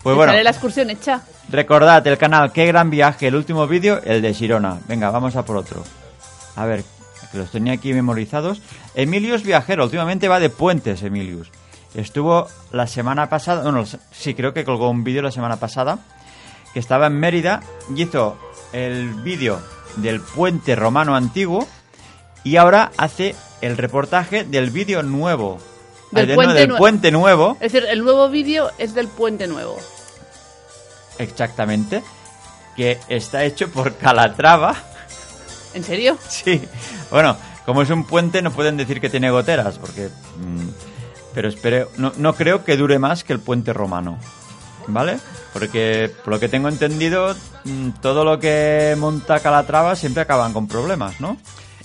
Pues 0.00 0.14
Te 0.14 0.16
bueno, 0.16 0.32
sale 0.32 0.44
la 0.44 0.50
excursión 0.50 0.90
hecha. 0.90 1.22
recordad 1.48 2.06
el 2.06 2.16
canal 2.16 2.52
Qué 2.52 2.66
Gran 2.66 2.88
Viaje, 2.88 3.26
el 3.26 3.34
último 3.34 3.66
vídeo, 3.66 4.00
el 4.04 4.22
de 4.22 4.32
Girona. 4.32 4.78
Venga, 4.86 5.10
vamos 5.10 5.34
a 5.34 5.44
por 5.44 5.56
otro. 5.56 5.82
A 6.54 6.66
ver, 6.66 6.84
que 7.32 7.38
los 7.38 7.50
tenía 7.50 7.72
aquí 7.72 7.92
memorizados. 7.92 8.62
Emilius 8.94 9.42
Viajero, 9.42 9.82
últimamente 9.84 10.28
va 10.28 10.38
de 10.38 10.50
puentes, 10.50 11.02
Emilius. 11.02 11.50
Estuvo 11.94 12.46
la 12.70 12.86
semana 12.86 13.28
pasada, 13.28 13.64
bueno, 13.64 13.84
sí, 14.12 14.34
creo 14.34 14.54
que 14.54 14.64
colgó 14.64 14.88
un 14.88 15.02
vídeo 15.02 15.20
la 15.20 15.32
semana 15.32 15.56
pasada, 15.56 15.98
que 16.72 16.78
estaba 16.78 17.08
en 17.08 17.18
Mérida 17.18 17.60
y 17.94 18.02
hizo 18.02 18.38
el 18.72 19.14
vídeo 19.14 19.60
del 19.96 20.20
puente 20.20 20.76
romano 20.76 21.16
antiguo 21.16 21.66
y 22.48 22.56
ahora 22.56 22.90
hace 22.96 23.34
el 23.60 23.76
reportaje 23.76 24.44
del 24.44 24.70
vídeo 24.70 25.02
nuevo. 25.02 25.58
Del 26.10 26.28
no, 26.30 26.34
puente 26.36 26.54
del 26.54 26.70
nue- 26.70 26.78
puente 26.78 27.10
nuevo, 27.10 27.56
Es 27.60 27.72
decir, 27.72 27.86
el 27.90 28.02
nuevo 28.02 28.28
vídeo 28.30 28.70
es 28.78 28.94
del 28.94 29.08
puente 29.08 29.46
nuevo. 29.46 29.76
exactamente, 31.18 32.02
que 32.76 32.98
está 33.08 33.44
hecho 33.44 33.68
por 33.70 33.94
Calatrava. 33.96 34.74
¿En 35.74 35.84
serio? 35.84 36.16
Sí, 36.28 36.62
bueno, 37.10 37.36
como 37.66 37.82
es 37.82 37.90
un 37.90 38.04
puente 38.04 38.40
no 38.42 38.50
pueden 38.52 38.76
decir 38.76 39.00
que 39.00 39.10
tiene 39.10 39.30
goteras, 39.30 39.78
porque... 39.78 40.08
mm, 40.38 40.68
pero 41.34 41.48
espero, 41.48 41.90
no, 41.98 42.12
no 42.16 42.34
creo 42.34 42.64
que 42.64 42.76
dure 42.76 42.98
más 42.98 43.22
que 43.22 43.32
el 43.34 43.40
puente 43.40 43.72
romano, 43.72 44.18
¿vale? 44.86 45.18
Porque 45.52 46.10
por 46.24 46.34
lo 46.34 46.40
que 46.40 46.48
tengo 46.48 46.68
entendido, 46.68 47.36
mm, 47.64 47.90
todo 48.00 48.24
lo 48.24 48.38
que 48.40 48.96
monta 48.98 49.40
Calatrava 49.40 49.94
siempre 49.94 50.22
acaban 50.22 50.52
con 50.54 50.66
problemas, 50.66 51.20
¿no? 51.20 51.36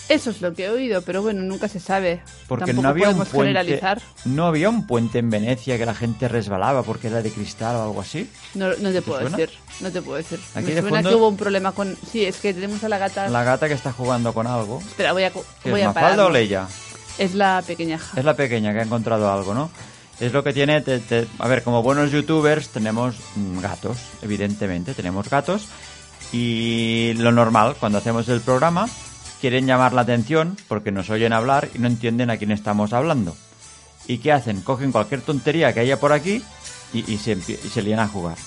Eso 0.10 0.32
es 0.32 0.42
lo 0.42 0.54
que 0.54 0.66
he 0.66 0.70
oído, 0.70 1.02
pero 1.02 1.22
bueno, 1.22 1.42
nunca 1.44 1.68
se 1.70 1.80
sabe. 1.80 2.22
Porque 2.48 2.66
Tampoco 2.68 2.84
no 2.84 2.90
había 2.90 3.10
un 3.10 3.16
puente, 3.18 3.38
generalizar. 3.38 4.02
no 4.26 4.46
había 4.48 4.70
un 4.70 4.86
puente 4.86 5.20
en 5.20 5.30
Venecia 5.30 5.78
que 5.78 5.86
la 5.86 5.96
gente 5.96 6.28
resbalaba 6.28 6.84
porque 6.84 7.08
era 7.08 7.22
de 7.22 7.32
cristal 7.32 7.78
o 7.78 7.84
algo 7.84 8.02
así. 8.02 8.30
No, 8.54 8.68
no 8.80 8.92
te 8.92 9.02
puedo 9.02 9.22
suena? 9.22 9.38
decir. 9.38 9.58
No 9.80 9.92
te 9.92 10.02
puedo 10.02 10.18
decir. 10.18 10.40
Aquí 10.56 10.66
Me 10.68 10.76
de 10.76 10.82
suena 10.82 10.98
fondo- 10.98 11.10
que 11.10 11.16
hubo 11.16 11.28
un 11.30 11.38
problema 11.38 11.72
con. 11.72 11.96
Sí, 12.12 12.26
es 12.26 12.38
que 12.38 12.54
tenemos 12.54 12.84
a 12.84 12.90
la 12.90 12.98
gata. 12.98 13.30
La 13.30 13.44
gata 13.44 13.68
que 13.70 13.74
está 13.76 13.94
jugando 13.94 14.34
con 14.34 14.46
algo. 14.46 14.80
Espera, 14.80 15.14
voy 15.14 15.24
a, 15.24 15.32
co- 15.32 15.46
¿Qué 15.64 15.72
voy 15.72 15.80
es 15.82 15.86
a 15.88 15.94
Mafalda 15.94 16.26
o 16.26 16.30
Leia? 16.30 16.68
Es 17.18 17.34
la 17.34 17.64
pequeñaja. 17.66 18.20
Es 18.20 18.26
la 18.26 18.36
pequeña 18.36 18.74
que 18.74 18.80
ha 18.80 18.84
encontrado 18.84 19.32
algo, 19.32 19.54
¿no? 19.54 19.72
Es 20.20 20.34
lo 20.34 20.44
que 20.44 20.52
tiene... 20.54 20.82
te- 20.82 21.00
te- 21.00 21.28
a 21.40 21.48
ver, 21.48 21.64
como 21.64 21.82
buenos 21.82 22.12
youtubers 22.12 22.70
tenemos 22.70 23.16
mm, 23.36 23.60
gatos, 23.62 23.98
evidentemente, 24.22 24.94
tenemos 24.94 25.30
gatos. 25.30 25.68
Y 26.32 27.14
lo 27.18 27.32
normal, 27.32 27.76
cuando 27.80 27.98
hacemos 28.00 28.28
el 28.30 28.42
programa, 28.42 28.88
quieren 29.44 29.68
llamar 29.68 29.92
la 29.92 30.04
atención 30.04 30.56
porque 30.70 30.94
nos 30.94 31.10
oyen 31.10 31.34
hablar 31.34 31.68
y 31.76 31.80
no 31.80 31.88
entienden 31.88 32.30
a 32.30 32.38
quién 32.38 32.52
estamos 32.52 32.94
hablando. 32.94 33.36
¿Y 34.08 34.20
qué 34.20 34.32
hacen? 34.32 34.62
Cogen 34.62 34.94
cualquier 34.94 35.20
tontería 35.20 35.74
que 35.74 35.82
haya 35.82 36.00
por 36.00 36.14
aquí 36.14 36.42
y, 36.94 37.12
y 37.12 37.18
se, 37.18 37.34
y 37.34 37.70
se 37.70 37.82
lían 37.82 38.00
a 38.00 38.08
jugar. 38.08 38.38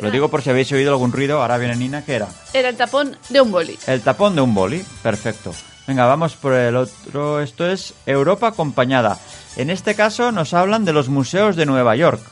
Lo 0.00 0.10
digo 0.10 0.28
por 0.28 0.42
si 0.42 0.50
habéis 0.50 0.72
oído 0.72 0.90
algún 0.90 1.12
ruido, 1.12 1.40
ahora 1.40 1.56
viene 1.56 1.76
Nina, 1.76 2.04
¿qué 2.04 2.16
era? 2.16 2.26
Era 2.52 2.68
el 2.68 2.76
tapón 2.76 3.16
de 3.28 3.40
un 3.40 3.52
boli. 3.52 3.78
El 3.86 4.00
tapón 4.00 4.34
de 4.34 4.40
un 4.40 4.52
boli, 4.52 4.84
perfecto. 5.04 5.54
Venga, 5.86 6.06
vamos 6.06 6.34
por 6.34 6.54
el 6.54 6.74
otro. 6.74 7.40
Esto 7.40 7.70
es 7.70 7.94
Europa 8.04 8.48
acompañada. 8.48 9.20
En 9.54 9.70
este 9.70 9.94
caso 9.94 10.32
nos 10.32 10.52
hablan 10.52 10.84
de 10.84 10.92
los 10.92 11.08
museos 11.08 11.54
de 11.54 11.64
Nueva 11.64 11.94
York. 11.94 12.22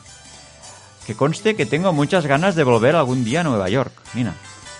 Que 1.07 1.15
conste 1.15 1.55
que 1.55 1.65
tengo 1.65 1.93
muchas 1.93 2.25
ganas 2.25 2.55
de 2.55 2.65
volver 2.65 2.97
algún 2.97 3.23
día 3.23 3.39
a 3.39 3.43
Nueva 3.45 3.69
York, 3.69 3.93
Nina. 4.13 4.33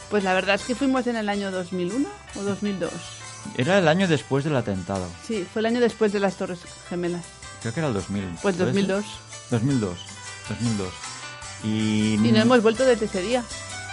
Pues 0.09 0.25
la 0.25 0.33
verdad 0.33 0.55
es 0.55 0.63
que 0.63 0.75
fuimos 0.75 1.07
en 1.07 1.15
el 1.15 1.29
año 1.29 1.51
2001 1.51 2.05
o 2.35 2.43
2002. 2.43 3.18
Era 3.57 3.77
el 3.77 3.87
año 3.87 4.07
después 4.07 4.43
del 4.43 4.55
atentado. 4.55 5.07
Sí, 5.25 5.45
fue 5.51 5.61
el 5.61 5.65
año 5.67 5.79
después 5.79 6.11
de 6.13 6.19
las 6.19 6.35
Torres 6.35 6.59
Gemelas. 6.89 7.25
Creo 7.61 7.73
que 7.73 7.79
era 7.79 7.87
el 7.89 7.93
2000. 7.93 8.23
Pues 8.41 8.55
¿puede 8.55 8.57
ser? 8.57 8.65
2002. 8.67 9.05
2002. 9.51 9.97
2002. 10.49 10.89
Y... 11.63 12.13
Y 12.15 12.31
no 12.31 12.39
hemos 12.39 12.61
vuelto 12.61 12.85
desde 12.85 13.05
ese 13.05 13.21
día. 13.21 13.43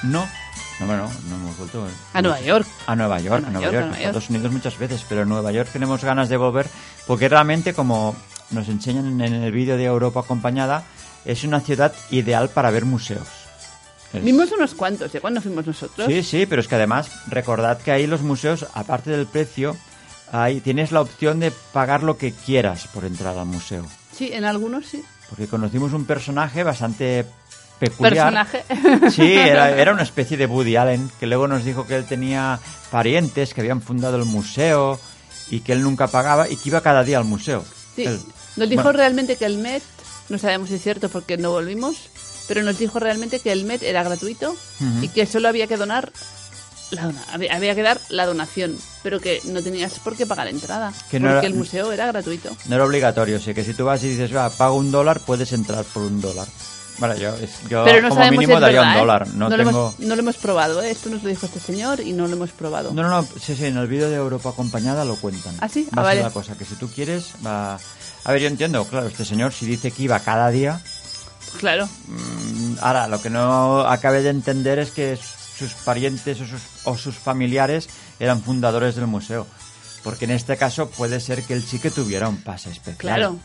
No. 0.05 0.27
No, 0.79 0.87
bueno, 0.87 1.11
no 1.29 1.37
hemos 1.37 1.57
vuelto. 1.57 1.87
A 2.12 2.23
Nueva 2.23 2.40
York. 2.40 2.66
A 2.87 2.95
Nueva 2.95 3.19
York, 3.21 3.45
a 3.45 3.49
A 3.49 3.51
Nueva 3.51 3.61
Nueva 3.61 3.71
York, 3.71 3.73
York, 3.73 3.83
a 3.83 3.83
a 3.83 3.83
Nueva 3.83 3.97
York. 3.97 4.07
Estados 4.07 4.31
Unidos 4.31 4.53
muchas 4.53 4.79
veces, 4.79 5.05
pero 5.09 5.23
en 5.23 5.29
Nueva 5.29 5.53
York 5.53 5.71
tenemos 5.73 6.05
ganas 6.05 6.29
de 6.29 6.37
volver 6.37 6.66
porque 7.07 7.29
realmente, 7.29 7.73
como 7.73 8.14
nos 8.51 8.69
enseñan 8.69 9.21
en 9.21 9.35
el 9.35 9.53
vídeo 9.53 9.77
de 9.77 9.85
Europa 9.85 10.21
acompañada, 10.21 10.85
es 11.25 11.45
una 11.45 11.61
ciudad 11.61 11.92
ideal 12.11 12.51
para 12.51 12.71
ver 12.71 12.85
museos. 12.85 13.46
Es- 14.12 14.25
Vimos 14.25 14.51
unos 14.53 14.75
cuantos, 14.75 15.12
¿de 15.12 15.21
cuándo 15.21 15.40
fuimos 15.40 15.66
nosotros? 15.66 16.07
Sí, 16.09 16.23
sí, 16.23 16.47
pero 16.47 16.61
es 16.61 16.69
que 16.69 16.75
además 16.77 17.11
recordad 17.29 17.79
que 17.79 17.90
ahí 17.92 18.07
los 18.07 18.23
museos, 18.23 18.66
aparte 18.75 19.11
del 19.11 19.27
precio, 19.27 19.77
ahí 20.33 20.61
tienes 20.61 20.92
la 20.92 21.01
opción 21.01 21.40
de 21.40 21.51
pagar 21.73 22.03
lo 22.03 22.16
que 22.16 22.33
quieras 22.33 22.87
por 22.92 23.05
entrar 23.05 23.37
al 23.37 23.47
museo. 23.47 23.85
Sí, 24.16 24.31
en 24.33 24.45
algunos 24.45 24.87
sí. 24.87 25.03
Porque 25.29 25.49
conocimos 25.49 25.92
un 25.92 26.05
personaje 26.05 26.62
bastante 26.62 27.27
peculiar. 27.79 28.33
Personaje. 28.33 29.11
Sí, 29.11 29.35
era, 29.35 29.71
era 29.71 29.92
una 29.92 30.03
especie 30.05 30.37
de 30.37 30.47
Woody 30.47 30.77
Allen, 30.77 31.11
que 31.21 31.27
luego 31.27 31.49
nos 31.49 31.64
dijo 31.64 31.87
que 31.87 31.97
él 31.97 32.05
tenía 32.07 32.59
parientes 32.90 33.53
que 33.53 33.61
habían 33.61 33.83
fundado 33.83 34.16
el 34.16 34.25
museo 34.25 34.99
y 35.51 35.61
que 35.61 35.73
él 35.73 35.83
nunca 35.83 36.07
pagaba 36.07 36.49
y 36.49 36.57
que 36.57 36.69
iba 36.71 36.81
cada 36.81 37.03
día 37.05 37.19
al 37.19 37.25
museo. 37.25 37.64
Sí. 37.95 38.05
Él- 38.05 38.21
Nos 38.57 38.69
dijo 38.71 38.83
bueno, 38.85 38.97
realmente 38.99 39.37
que 39.37 39.45
el 39.45 39.59
Met, 39.59 39.83
no 40.29 40.38
sabemos 40.38 40.69
si 40.71 40.77
es 40.77 40.83
cierto 40.83 41.09
porque 41.11 41.37
no 41.37 41.51
volvimos, 41.51 42.09
pero 42.49 42.63
nos 42.63 42.79
dijo 42.79 42.99
realmente 42.99 43.41
que 43.41 43.53
el 43.53 43.65
Met 43.65 43.83
era 43.83 44.03
gratuito 44.03 44.57
y 45.03 45.09
que 45.09 45.27
solo 45.27 45.49
había 45.49 45.67
que 45.67 45.77
donar 45.77 46.11
la 46.91 47.03
dona- 47.07 47.25
había, 47.53 47.75
que 47.75 47.83
dar 47.83 48.01
la 48.11 48.27
donación, 48.27 48.77
pero 49.03 49.19
que 49.19 49.41
no 49.45 49.61
tenías 49.63 49.99
por 49.99 50.17
qué 50.17 50.25
pagar 50.25 50.47
entrada, 50.49 50.93
Que 51.11 51.19
no 51.19 51.27
porque 51.29 51.39
era- 51.39 51.47
el 51.49 51.55
museo 51.55 51.91
era 51.93 52.07
gratuito. 52.07 52.57
No 52.67 52.77
era 52.77 52.85
obligatorio, 52.85 53.41
sí, 53.41 53.55
que 53.55 53.65
si 53.65 53.75
tú 53.75 53.85
vas 53.85 54.03
y 54.05 54.09
dices, 54.11 54.35
va, 54.35 54.49
pago 54.51 54.77
un 54.77 54.93
dólar, 54.93 55.19
puedes 55.21 55.53
entrar 55.53 55.85
por 55.85 56.03
un 56.05 56.21
dólar. 56.21 56.47
Vale, 56.99 57.19
yo, 57.21 57.35
es- 57.35 57.61
yo 57.69 57.85
Pero 57.85 58.01
no 58.01 58.09
como 58.09 58.21
sabemos 58.23 58.41
mínimo 58.41 58.57
si 58.57 58.61
daría 58.63 58.81
verdad, 58.81 58.93
un 58.93 58.97
¿eh? 58.97 59.01
dólar. 59.01 59.29
No, 59.35 59.51
lo 59.51 59.57
tengo... 59.57 59.71
hemos, 59.71 59.99
no 60.01 60.15
lo 60.15 60.23
hemos 60.23 60.37
probado, 60.37 60.81
¿eh? 60.83 60.91
esto 60.93 61.11
nos 61.11 61.23
lo 61.25 61.29
dijo 61.29 61.45
este 61.45 61.61
señor 61.61 62.01
y 62.01 62.13
no 62.15 62.27
lo 62.29 62.35
hemos 62.37 62.53
probado. 62.53 62.93
No, 62.95 63.03
no, 63.03 63.09
no, 63.11 63.23
sí, 63.45 63.55
sí, 63.57 63.67
en 63.67 63.77
el 63.77 63.87
vídeo 63.89 64.09
de 64.09 64.17
Europa 64.17 64.51
acompañada 64.51 65.05
lo 65.05 65.17
cuentan. 65.17 65.55
¿Ah, 65.61 65.69
sí? 65.69 65.87
Va 65.87 65.89
Ah, 65.89 65.91
a 65.91 66.05
ser 66.05 66.05
vale. 66.05 66.23
la 66.23 66.31
cosa, 66.31 66.57
que 66.57 66.65
si 66.65 66.75
tú 66.77 66.89
quieres, 66.89 67.33
va... 67.45 67.79
A 68.25 68.33
ver, 68.33 68.41
yo 68.41 68.49
entiendo, 68.49 68.85
claro, 68.87 69.09
este 69.09 69.25
señor 69.27 69.53
si 69.53 69.67
dice 69.67 69.91
que 69.91 70.05
iba 70.05 70.19
cada 70.21 70.49
día, 70.51 70.81
Claro, 71.59 71.87
mm, 71.87 72.75
ahora 72.81 73.09
lo 73.09 73.21
que 73.21 73.31
no 73.31 73.81
acabé 73.81 74.23
de 74.23 74.31
entender 74.31 74.79
es 74.79 74.91
que 74.91 75.17
sus 75.17 75.73
parientes 75.75 76.41
o 76.41 76.47
sus, 76.47 76.63
o 76.85 76.97
sus 76.97 77.17
familiares 77.17 77.89
eran 78.21 78.43
fundadores 78.43 78.95
del 78.95 79.07
museo. 79.07 79.47
Porque 80.03 80.27
en 80.27 80.31
este 80.33 80.57
caso 80.57 80.89
puede 80.91 81.19
ser 81.19 81.43
que 81.43 81.55
él 81.55 81.63
sí 81.63 81.81
que 81.81 81.91
tuviera 81.91 82.29
un 82.29 82.37
pase 82.37 82.71
especial. 82.71 82.97
Claro. 82.97 83.39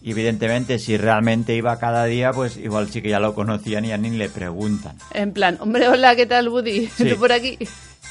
Y 0.00 0.12
evidentemente, 0.12 0.78
si 0.78 0.96
realmente 0.96 1.54
iba 1.54 1.78
cada 1.78 2.04
día, 2.04 2.32
pues 2.32 2.56
igual 2.56 2.90
sí 2.90 3.02
que 3.02 3.08
ya 3.08 3.20
lo 3.20 3.34
conocían 3.34 3.84
y 3.84 3.88
ya 3.88 3.98
ni 3.98 4.10
le 4.10 4.28
preguntan. 4.28 4.96
en 5.12 5.32
plan, 5.32 5.58
hombre, 5.60 5.88
hola, 5.88 6.14
¿qué 6.16 6.26
tal, 6.26 6.48
Woody? 6.48 6.88
Sí. 6.88 7.04
¿Tú 7.10 7.18
por 7.18 7.32
aquí? 7.32 7.58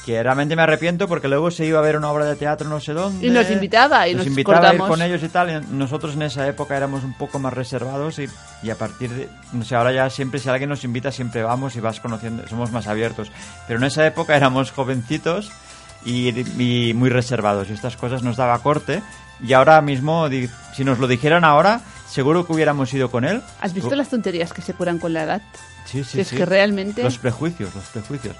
Que 0.06 0.22
realmente 0.22 0.56
me 0.56 0.62
arrepiento 0.62 1.06
porque 1.06 1.28
luego 1.28 1.50
se 1.50 1.66
iba 1.66 1.78
a 1.78 1.82
ver 1.82 1.96
una 1.96 2.10
obra 2.10 2.24
de 2.24 2.34
teatro 2.36 2.66
no 2.68 2.80
sé 2.80 2.94
dónde. 2.94 3.26
Y 3.26 3.30
nos 3.30 3.50
invitaba, 3.50 4.08
y 4.08 4.14
nos 4.14 4.26
invitaba 4.26 4.56
a 4.58 4.72
ir 4.72 4.78
cortamos. 4.78 4.88
con 4.88 5.02
ellos 5.06 5.22
y 5.22 5.28
tal. 5.28 5.50
y 5.50 5.74
nosotros 5.74 6.14
en 6.14 6.22
esa 6.22 6.46
época 6.48 6.76
éramos 6.76 7.04
un 7.04 7.12
poco 7.12 7.38
más 7.38 7.52
reservados 7.52 8.18
y, 8.18 8.26
y 8.62 8.70
a 8.70 8.74
partir 8.76 9.10
de... 9.10 9.28
No 9.52 9.64
sé, 9.64 9.74
ahora 9.76 9.92
ya 9.92 10.08
siempre, 10.08 10.40
si 10.40 10.48
alguien 10.48 10.70
nos 10.70 10.82
invita, 10.84 11.12
siempre 11.12 11.42
vamos 11.42 11.76
y 11.76 11.80
vas 11.80 12.00
conociendo, 12.00 12.46
somos 12.48 12.72
más 12.72 12.86
abiertos. 12.86 13.30
Pero 13.66 13.78
en 13.80 13.84
esa 13.84 14.06
época 14.06 14.34
éramos 14.34 14.70
jovencitos 14.70 15.50
y, 16.06 16.28
y 16.62 16.94
muy 16.94 17.10
reservados 17.10 17.68
y 17.68 17.74
estas 17.74 17.96
cosas 17.96 18.22
nos 18.22 18.36
daba 18.38 18.58
corte. 18.60 19.02
Y 19.42 19.52
ahora 19.52 19.80
mismo, 19.82 20.26
si 20.74 20.84
nos 20.84 20.98
lo 20.98 21.06
dijeran 21.06 21.44
ahora, 21.44 21.82
seguro 22.08 22.46
que 22.46 22.52
hubiéramos 22.54 22.92
ido 22.94 23.10
con 23.10 23.24
él. 23.24 23.42
¿Has 23.60 23.74
visto 23.74 23.94
las 23.94 24.08
tonterías 24.08 24.52
que 24.54 24.62
se 24.62 24.72
curan 24.72 24.98
con 24.98 25.12
la 25.12 25.24
edad? 25.24 25.42
Sí, 25.84 26.02
sí, 26.02 26.20
es 26.20 26.28
sí. 26.28 26.36
que 26.36 26.44
realmente- 26.46 27.02
Los 27.02 27.18
prejuicios, 27.18 27.74
los 27.74 27.84
prejuicios. 27.84 28.34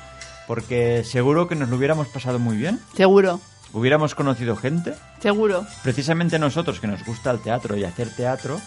Porque 0.49 1.05
seguro 1.05 1.47
que 1.47 1.55
nos 1.55 1.69
lo 1.69 1.77
hubiéramos 1.77 2.09
pasado 2.09 2.41
muy 2.41 2.57
bien. 2.57 2.81
Seguro, 2.97 3.41
Hubiéramos 3.73 4.15
conocido 4.15 4.57
gente, 4.57 4.95
seguro. 5.21 5.67
precisamente 5.83 6.39
nosotros 6.39 6.81
que 6.81 6.87
nos 6.87 7.05
gusta 7.05 7.31
el 7.31 7.39
teatro 7.41 7.77
y 7.77 7.85
hacer 7.85 8.09
teatro, 8.17 8.59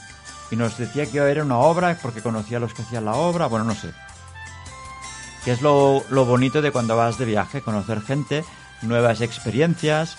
y 0.51 0.55
nos 0.55 0.77
decía 0.77 1.05
que 1.07 1.13
iba 1.17 1.23
a 1.23 1.25
haber 1.25 1.41
una 1.41 1.57
obra 1.57 1.97
porque 2.03 2.21
conocía 2.21 2.57
a 2.57 2.59
los 2.59 2.73
que 2.75 2.83
hacían 2.83 3.05
la 3.05 3.13
obra, 3.15 3.47
bueno, 3.47 3.65
no 3.65 3.73
sé. 3.73 3.89
Que 5.43 5.51
es 5.53 5.61
lo, 5.63 6.03
lo 6.11 6.25
bonito 6.25 6.61
de 6.61 6.71
cuando 6.71 6.95
vas 6.95 7.17
de 7.17 7.25
viaje, 7.25 7.61
conocer 7.61 7.99
gente, 8.01 8.43
nuevas 8.83 9.21
experiencias, 9.21 10.17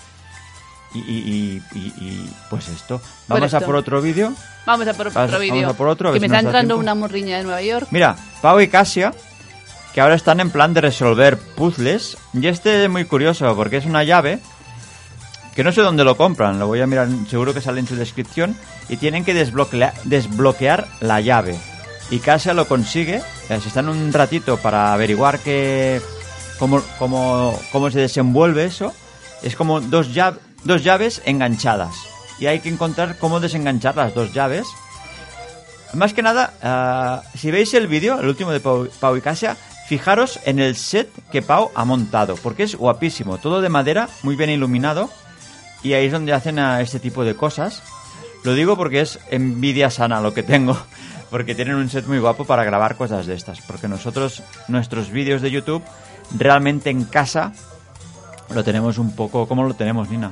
y, 0.93 0.99
y- 0.99 1.63
y- 1.73 1.77
y- 1.79 1.93
y, 2.05 2.35
pues 2.49 2.67
esto. 2.67 3.01
Vamos 3.29 3.53
esto. 3.53 3.65
por 3.65 3.75
otro 3.77 4.01
vídeo. 4.01 4.33
Vamos 4.65 4.85
a 4.87 4.93
por 4.93 5.07
otro 5.07 5.39
vídeo. 5.39 5.55
vamos 5.61 5.73
a 5.73 5.77
por 5.77 5.87
otro, 5.87 6.11
ver 6.11 6.19
que 6.21 6.27
me 6.27 6.29
si 6.29 6.35
está 6.35 6.45
entrando 6.45 6.77
una 6.77 6.93
morriña 6.93 7.37
de 7.37 7.43
Nueva 7.45 7.61
York. 7.61 7.87
Mira, 7.91 8.15
Pau 8.41 8.59
y 8.59 8.67
Casia, 8.67 9.13
que 9.93 10.01
ahora 10.01 10.15
están 10.15 10.39
en 10.39 10.49
plan 10.49 10.73
de 10.73 10.81
resolver 10.81 11.37
puzzles. 11.37 12.17
Y 12.33 12.47
este 12.47 12.83
es 12.83 12.89
muy 12.89 13.05
curioso 13.05 13.55
porque 13.55 13.77
es 13.77 13.85
una 13.85 14.03
llave 14.03 14.39
que 15.55 15.63
no 15.63 15.71
sé 15.71 15.81
dónde 15.81 16.03
lo 16.03 16.17
compran, 16.17 16.57
lo 16.57 16.65
voy 16.65 16.81
a 16.81 16.87
mirar, 16.87 17.07
seguro 17.29 17.53
que 17.53 17.61
sale 17.61 17.79
en 17.79 17.87
su 17.87 17.95
descripción. 17.95 18.57
Y 18.89 18.97
tienen 18.97 19.23
que 19.23 19.33
desbloquear, 19.33 20.87
la 20.99 21.21
llave. 21.21 21.57
Y 22.09 22.19
Casia 22.19 22.53
lo 22.53 22.67
consigue, 22.67 23.21
eh, 23.49 23.59
se 23.61 23.67
están 23.67 23.87
un 23.87 24.11
ratito 24.11 24.57
para 24.57 24.93
averiguar 24.93 25.39
que, 25.39 26.01
cómo, 26.59 26.81
cómo, 26.99 27.57
cómo 27.71 27.89
se 27.91 27.99
desenvuelve 27.99 28.65
eso. 28.65 28.93
Es 29.41 29.55
como 29.55 29.79
dos, 29.79 30.09
dos 30.63 30.83
llaves 30.83 31.21
enganchadas. 31.25 31.93
Y 32.39 32.47
hay 32.47 32.59
que 32.59 32.69
encontrar 32.69 33.17
cómo 33.19 33.39
desenganchar 33.39 33.95
las 33.95 34.13
dos 34.13 34.33
llaves. 34.33 34.67
Más 35.93 36.13
que 36.13 36.23
nada, 36.23 36.53
ah, 36.63 37.21
si 37.35 37.51
veis 37.51 37.73
el 37.75 37.87
vídeo, 37.87 38.19
el 38.19 38.27
último 38.27 38.51
de 38.51 38.59
Pau, 38.59 38.89
Pau 38.99 39.15
y 39.15 39.21
Casia, 39.21 39.55
fijaros 39.93 40.39
en 40.45 40.57
el 40.57 40.75
set 40.75 41.07
que 41.31 41.43
Pau 41.43 41.69
ha 41.75 41.85
montado, 41.85 42.35
porque 42.37 42.63
es 42.63 42.75
guapísimo, 42.75 43.37
todo 43.37 43.61
de 43.61 43.69
madera, 43.69 44.09
muy 44.23 44.35
bien 44.35 44.49
iluminado, 44.49 45.07
y 45.83 45.93
ahí 45.93 46.07
es 46.07 46.11
donde 46.11 46.33
hacen 46.33 46.57
ah, 46.57 46.81
este 46.81 46.99
tipo 46.99 47.23
de 47.23 47.35
cosas. 47.35 47.83
Lo 48.43 48.55
digo 48.55 48.75
porque 48.75 49.01
es 49.01 49.19
envidia 49.29 49.91
sana 49.91 50.19
lo 50.19 50.33
que 50.33 50.41
tengo, 50.41 50.75
porque 51.29 51.53
tienen 51.53 51.75
un 51.75 51.91
set 51.91 52.07
muy 52.07 52.17
guapo 52.17 52.43
para 52.43 52.63
grabar 52.63 52.97
cosas 52.97 53.27
de 53.27 53.35
estas, 53.35 53.61
porque 53.61 53.87
nosotros, 53.87 54.41
nuestros 54.67 55.11
vídeos 55.11 55.43
de 55.43 55.51
YouTube, 55.51 55.83
realmente 56.35 56.89
en 56.89 57.03
casa, 57.03 57.53
lo 58.51 58.63
tenemos 58.63 58.97
un 58.97 59.15
poco, 59.15 59.47
¿cómo 59.47 59.63
lo 59.63 59.75
tenemos, 59.75 60.09
Nina? 60.09 60.31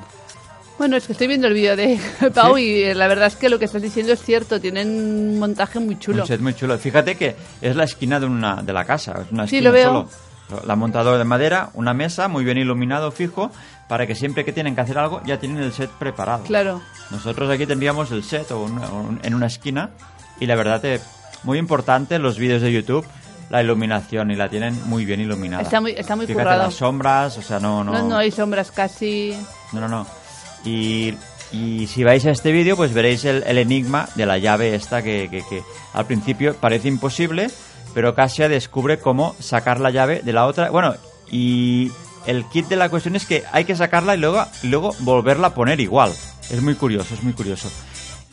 Bueno, 0.82 0.98
es 0.98 1.06
que 1.06 1.12
estoy 1.12 1.28
viendo 1.28 1.46
el 1.48 1.54
vídeo 1.54 1.76
de 1.76 2.00
Pau 2.34 2.58
y 2.58 2.82
eh, 2.82 2.96
la 2.96 3.08
verdad 3.08 3.28
es 3.28 3.36
que 3.36 3.50
lo 3.50 3.60
que 3.60 3.66
estás 3.66 3.84
diciendo 3.84 4.14
es 4.14 4.24
cierto. 4.24 4.60
Tienen 4.60 4.88
un 4.90 5.38
montaje 5.38 5.80
muy 5.80 6.00
chulo. 6.00 6.24
Un 6.24 6.28
set 6.28 6.42
muy 6.42 6.56
chulo. 6.56 6.76
Fíjate 6.80 7.14
que 7.16 7.36
es 7.62 7.76
la 7.76 7.84
esquina 7.84 8.20
de 8.20 8.26
una 8.26 8.64
de 8.64 8.74
la 8.74 8.84
casa. 8.84 9.12
Es 9.24 9.32
una 9.32 9.46
Sí, 9.48 9.58
esquina 9.58 9.70
lo 9.70 9.74
veo. 9.76 10.08
solo. 10.50 10.64
La 10.66 10.74
han 10.74 10.80
montado 10.80 11.20
de 11.20 11.24
madera, 11.24 11.70
una 11.76 11.94
mesa 11.94 12.28
muy 12.30 12.44
bien 12.44 12.58
iluminado, 12.58 13.12
fijo, 13.12 13.52
para 13.88 14.08
que 14.08 14.16
siempre 14.16 14.44
que 14.44 14.54
tienen 14.54 14.74
que 14.74 14.82
hacer 14.82 14.98
algo 14.98 15.22
ya 15.24 15.38
tienen 15.40 15.60
el 15.62 15.72
set 15.72 15.92
preparado. 15.92 16.46
Claro. 16.46 16.82
Nosotros 17.12 17.48
aquí 17.52 17.68
tendríamos 17.68 18.10
el 18.10 18.24
set 18.24 18.50
o 18.50 18.64
un- 18.64 19.20
en 19.22 19.36
una 19.36 19.46
esquina 19.46 19.92
y 20.40 20.48
la 20.48 20.56
verdad 20.56 20.84
es 20.86 21.04
muy 21.44 21.60
importante 21.60 22.18
los 22.18 22.40
vídeos 22.40 22.64
de 22.64 22.72
YouTube 22.74 23.06
la 23.52 23.62
iluminación 23.62 24.32
y 24.32 24.36
la 24.36 24.50
tienen 24.50 24.82
muy 24.90 25.06
bien 25.06 25.20
iluminada. 25.22 25.62
Está 25.62 25.80
muy- 25.80 25.92
está 25.92 26.16
muy 26.16 26.26
Fíjate 26.26 26.44
currado. 26.44 26.64
las 26.64 26.74
sombras, 26.74 27.38
o 27.38 27.42
sea, 27.44 27.60
no 27.60 27.84
no 27.84 27.92
No, 27.94 28.08
no 28.10 28.18
hay 28.18 28.32
sombras 28.32 28.72
casi. 28.72 29.38
no, 29.74 29.80
no, 29.82 29.88
no. 29.88 30.21
Y, 30.66 31.16
y 31.52 31.88
si 31.88 32.04
vais 32.04 32.26
a 32.26 32.32
este 32.32 32.52
vídeo, 32.52 32.76
pues 32.78 32.94
veréis 32.94 33.26
el, 33.26 33.44
el 33.48 33.58
enigma 33.58 34.08
de 34.16 34.26
la 34.26 34.38
llave 34.38 34.76
esta 34.76 35.02
que, 35.02 35.28
que- 35.30 35.44
que 35.50 35.64
al 35.94 36.06
principio 36.06 36.56
parece 36.56 36.88
imposible, 36.88 37.50
pero 37.94 38.16
Kasia 38.16 38.48
descubre 38.48 39.00
cómo 39.00 39.36
sacar 39.40 39.80
la 39.80 39.90
llave 39.92 40.22
de 40.24 40.34
la 40.34 40.46
otra. 40.46 40.70
Bueno, 40.70 40.96
y 41.30 41.92
el 42.26 42.46
kit 42.46 42.68
de 42.68 42.76
la 42.76 42.90
cuestión 42.90 43.16
es 43.16 43.26
que 43.26 43.44
hay 43.52 43.66
que 43.66 43.76
sacarla 43.76 44.16
y 44.16 44.20
luego, 44.20 44.46
y 44.64 44.68
luego 44.68 44.96
volverla 45.00 45.48
a 45.48 45.54
poner 45.54 45.80
igual. 45.80 46.12
Es 46.50 46.62
muy 46.62 46.76
curioso, 46.76 47.14
es 47.16 47.24
muy 47.24 47.34
curioso. 47.34 47.70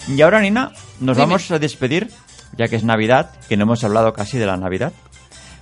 Y 0.07 0.21
ahora, 0.23 0.41
Nina, 0.41 0.73
nos 1.01 1.17
Dime. 1.17 1.27
vamos 1.27 1.51
a 1.51 1.59
despedir, 1.59 2.11
ya 2.57 2.69
que 2.69 2.77
es 2.77 2.85
Navidad, 2.85 3.31
que 3.49 3.57
no 3.57 3.65
hemos 3.65 3.83
hablado 3.85 4.13
casi 4.13 4.39
de 4.39 4.47
la 4.47 4.57
Navidad, 4.57 4.93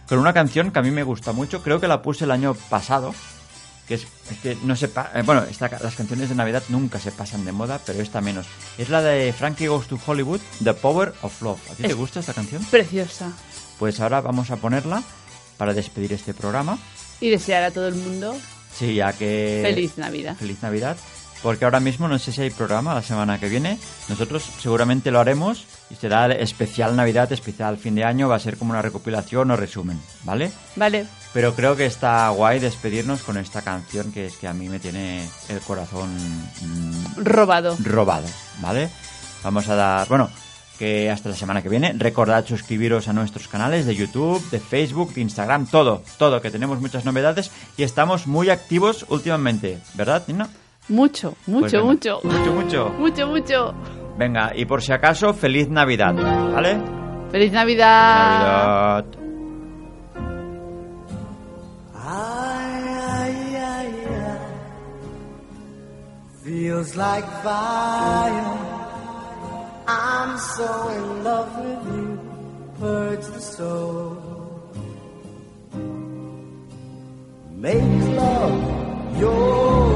con 0.09 0.19
una 0.19 0.33
canción 0.33 0.71
que 0.71 0.79
a 0.79 0.83
mí 0.83 0.91
me 0.91 1.03
gusta 1.03 1.33
mucho. 1.33 1.63
Creo 1.63 1.81
que 1.81 1.89
la 1.89 2.03
puse 2.03 2.25
el 2.25 2.31
año 2.31 2.55
pasado 2.69 3.15
que 3.87 3.95
es, 3.95 4.03
es 4.31 4.39
que 4.43 4.57
no 4.65 4.75
se 4.77 4.89
pa- 4.89 5.11
eh, 5.15 5.23
bueno 5.23 5.43
esta 5.51 5.69
las 5.83 5.95
canciones 5.95 6.29
de 6.29 6.35
navidad 6.35 6.63
nunca 6.69 6.99
se 6.99 7.13
pasan 7.13 7.45
de 7.45 7.53
moda 7.53 7.81
pero 7.85 8.01
esta 8.03 8.21
menos 8.21 8.47
es 8.79 8.89
la 8.89 9.01
de 9.03 9.33
Frankie 9.33 9.69
Goes 9.69 9.87
to 9.87 9.99
Hollywood 10.05 10.41
The 10.63 10.75
Power 10.75 11.13
of 11.23 11.41
Love 11.43 11.61
¿a 11.71 11.75
ti 11.75 11.83
te 11.85 11.95
gusta 11.95 12.21
esta 12.21 12.35
canción? 12.35 12.65
Preciosa. 12.65 13.33
pues 13.79 14.01
ahora 14.01 14.21
vamos 14.21 14.51
a 14.51 14.57
ponerla 14.57 15.03
para 15.57 15.73
despedir 15.73 16.13
este 16.13 16.35
programa 16.35 16.79
Y 17.21 17.31
desear 17.31 17.63
a 17.63 17.71
todo 17.71 17.89
el 17.89 17.95
mundo 17.95 18.37
sí 18.75 18.95
ya 18.97 19.13
que 19.13 19.61
feliz 19.63 19.97
Navidad. 19.99 20.37
feliz 20.37 20.61
Navidad 20.63 20.97
porque 21.43 21.65
ahora 21.67 21.81
mismo 21.81 22.09
no 22.09 22.19
sé 22.19 22.33
si 22.33 22.41
hay 22.41 22.51
programa 22.51 22.95
la 22.95 23.03
semana 23.03 23.39
que 23.39 23.49
viene 23.49 23.79
nosotros 24.09 24.43
seguramente 24.61 25.11
lo 25.11 25.21
haremos 25.21 25.65
y 25.91 25.95
será 25.95 26.27
especial 26.33 26.97
Navidad 26.97 27.31
especial 27.33 27.77
fin 27.79 27.95
de 27.95 28.05
año 28.05 28.29
va 28.29 28.37
a 28.37 28.41
ser 28.41 28.57
como 28.57 28.73
una 28.73 28.83
recopilación 28.83 29.51
o 29.51 29.57
resumen 29.57 30.01
¿vale? 30.25 30.51
Vale. 30.75 31.07
Pero 31.37 31.53
creo 31.55 31.77
que 31.77 31.85
está 31.85 32.31
guay 32.31 32.61
despedirnos 32.61 33.21
con 33.23 33.37
esta 33.37 33.61
canción 33.61 34.11
que 34.11 34.25
es 34.25 34.39
que 34.39 34.49
a 34.49 34.55
mí 34.55 34.71
me 34.71 34.79
tiene 34.79 35.23
el 35.51 35.61
corazón 35.61 36.09
mm, 36.63 37.23
Robado. 37.23 37.77
robado, 37.85 38.27
¿vale? 38.63 38.89
Vamos 39.45 39.69
a 39.69 39.75
dar, 39.75 40.09
bueno, 40.09 40.31
que 40.79 41.11
hasta 41.11 41.29
la 41.29 41.35
semana 41.35 41.61
que 41.61 41.69
viene. 41.69 41.93
Recordad 41.93 42.47
suscribiros 42.47 43.09
a 43.09 43.13
nuestros 43.13 43.49
canales 43.49 43.85
de 43.85 43.95
YouTube, 43.95 44.49
de 44.49 44.61
Facebook, 44.61 45.13
de 45.13 45.21
Instagram, 45.21 45.67
todo, 45.67 46.01
todo, 46.17 46.41
que 46.41 46.51
tenemos 46.51 46.81
muchas 46.81 47.05
novedades 47.05 47.51
y 47.77 47.83
estamos 47.83 48.27
muy 48.27 48.49
activos 48.49 49.05
últimamente, 49.11 49.79
¿verdad, 49.93 50.23
Nina? 50.29 50.49
Mucho, 50.89 51.35
Pues 51.45 51.49
mucho, 51.75 51.85
mucho. 51.85 52.21
Mucho, 52.25 52.53
mucho. 52.55 52.89
Mucho, 52.99 53.27
mucho. 53.27 53.75
Venga, 54.17 54.53
y 54.57 54.65
por 54.65 54.83
si 54.83 54.91
acaso, 54.91 55.35
feliz 55.35 55.69
Navidad, 55.69 56.15
¿vale? 56.15 56.79
Feliz 57.31 57.53
Navidad. 57.53 59.03
Navidad. 59.03 59.26
Feels 66.47 66.95
like 66.95 67.25
fire. 67.43 68.59
I'm 69.89 70.39
so 70.39 70.89
in 70.91 71.25
love 71.25 71.51
with 71.59 71.97
you. 71.97 72.21
Purge 72.79 73.27
the 73.27 73.41
soul. 73.41 74.23
Make 77.57 77.83
love 78.17 79.19
your. 79.19 79.96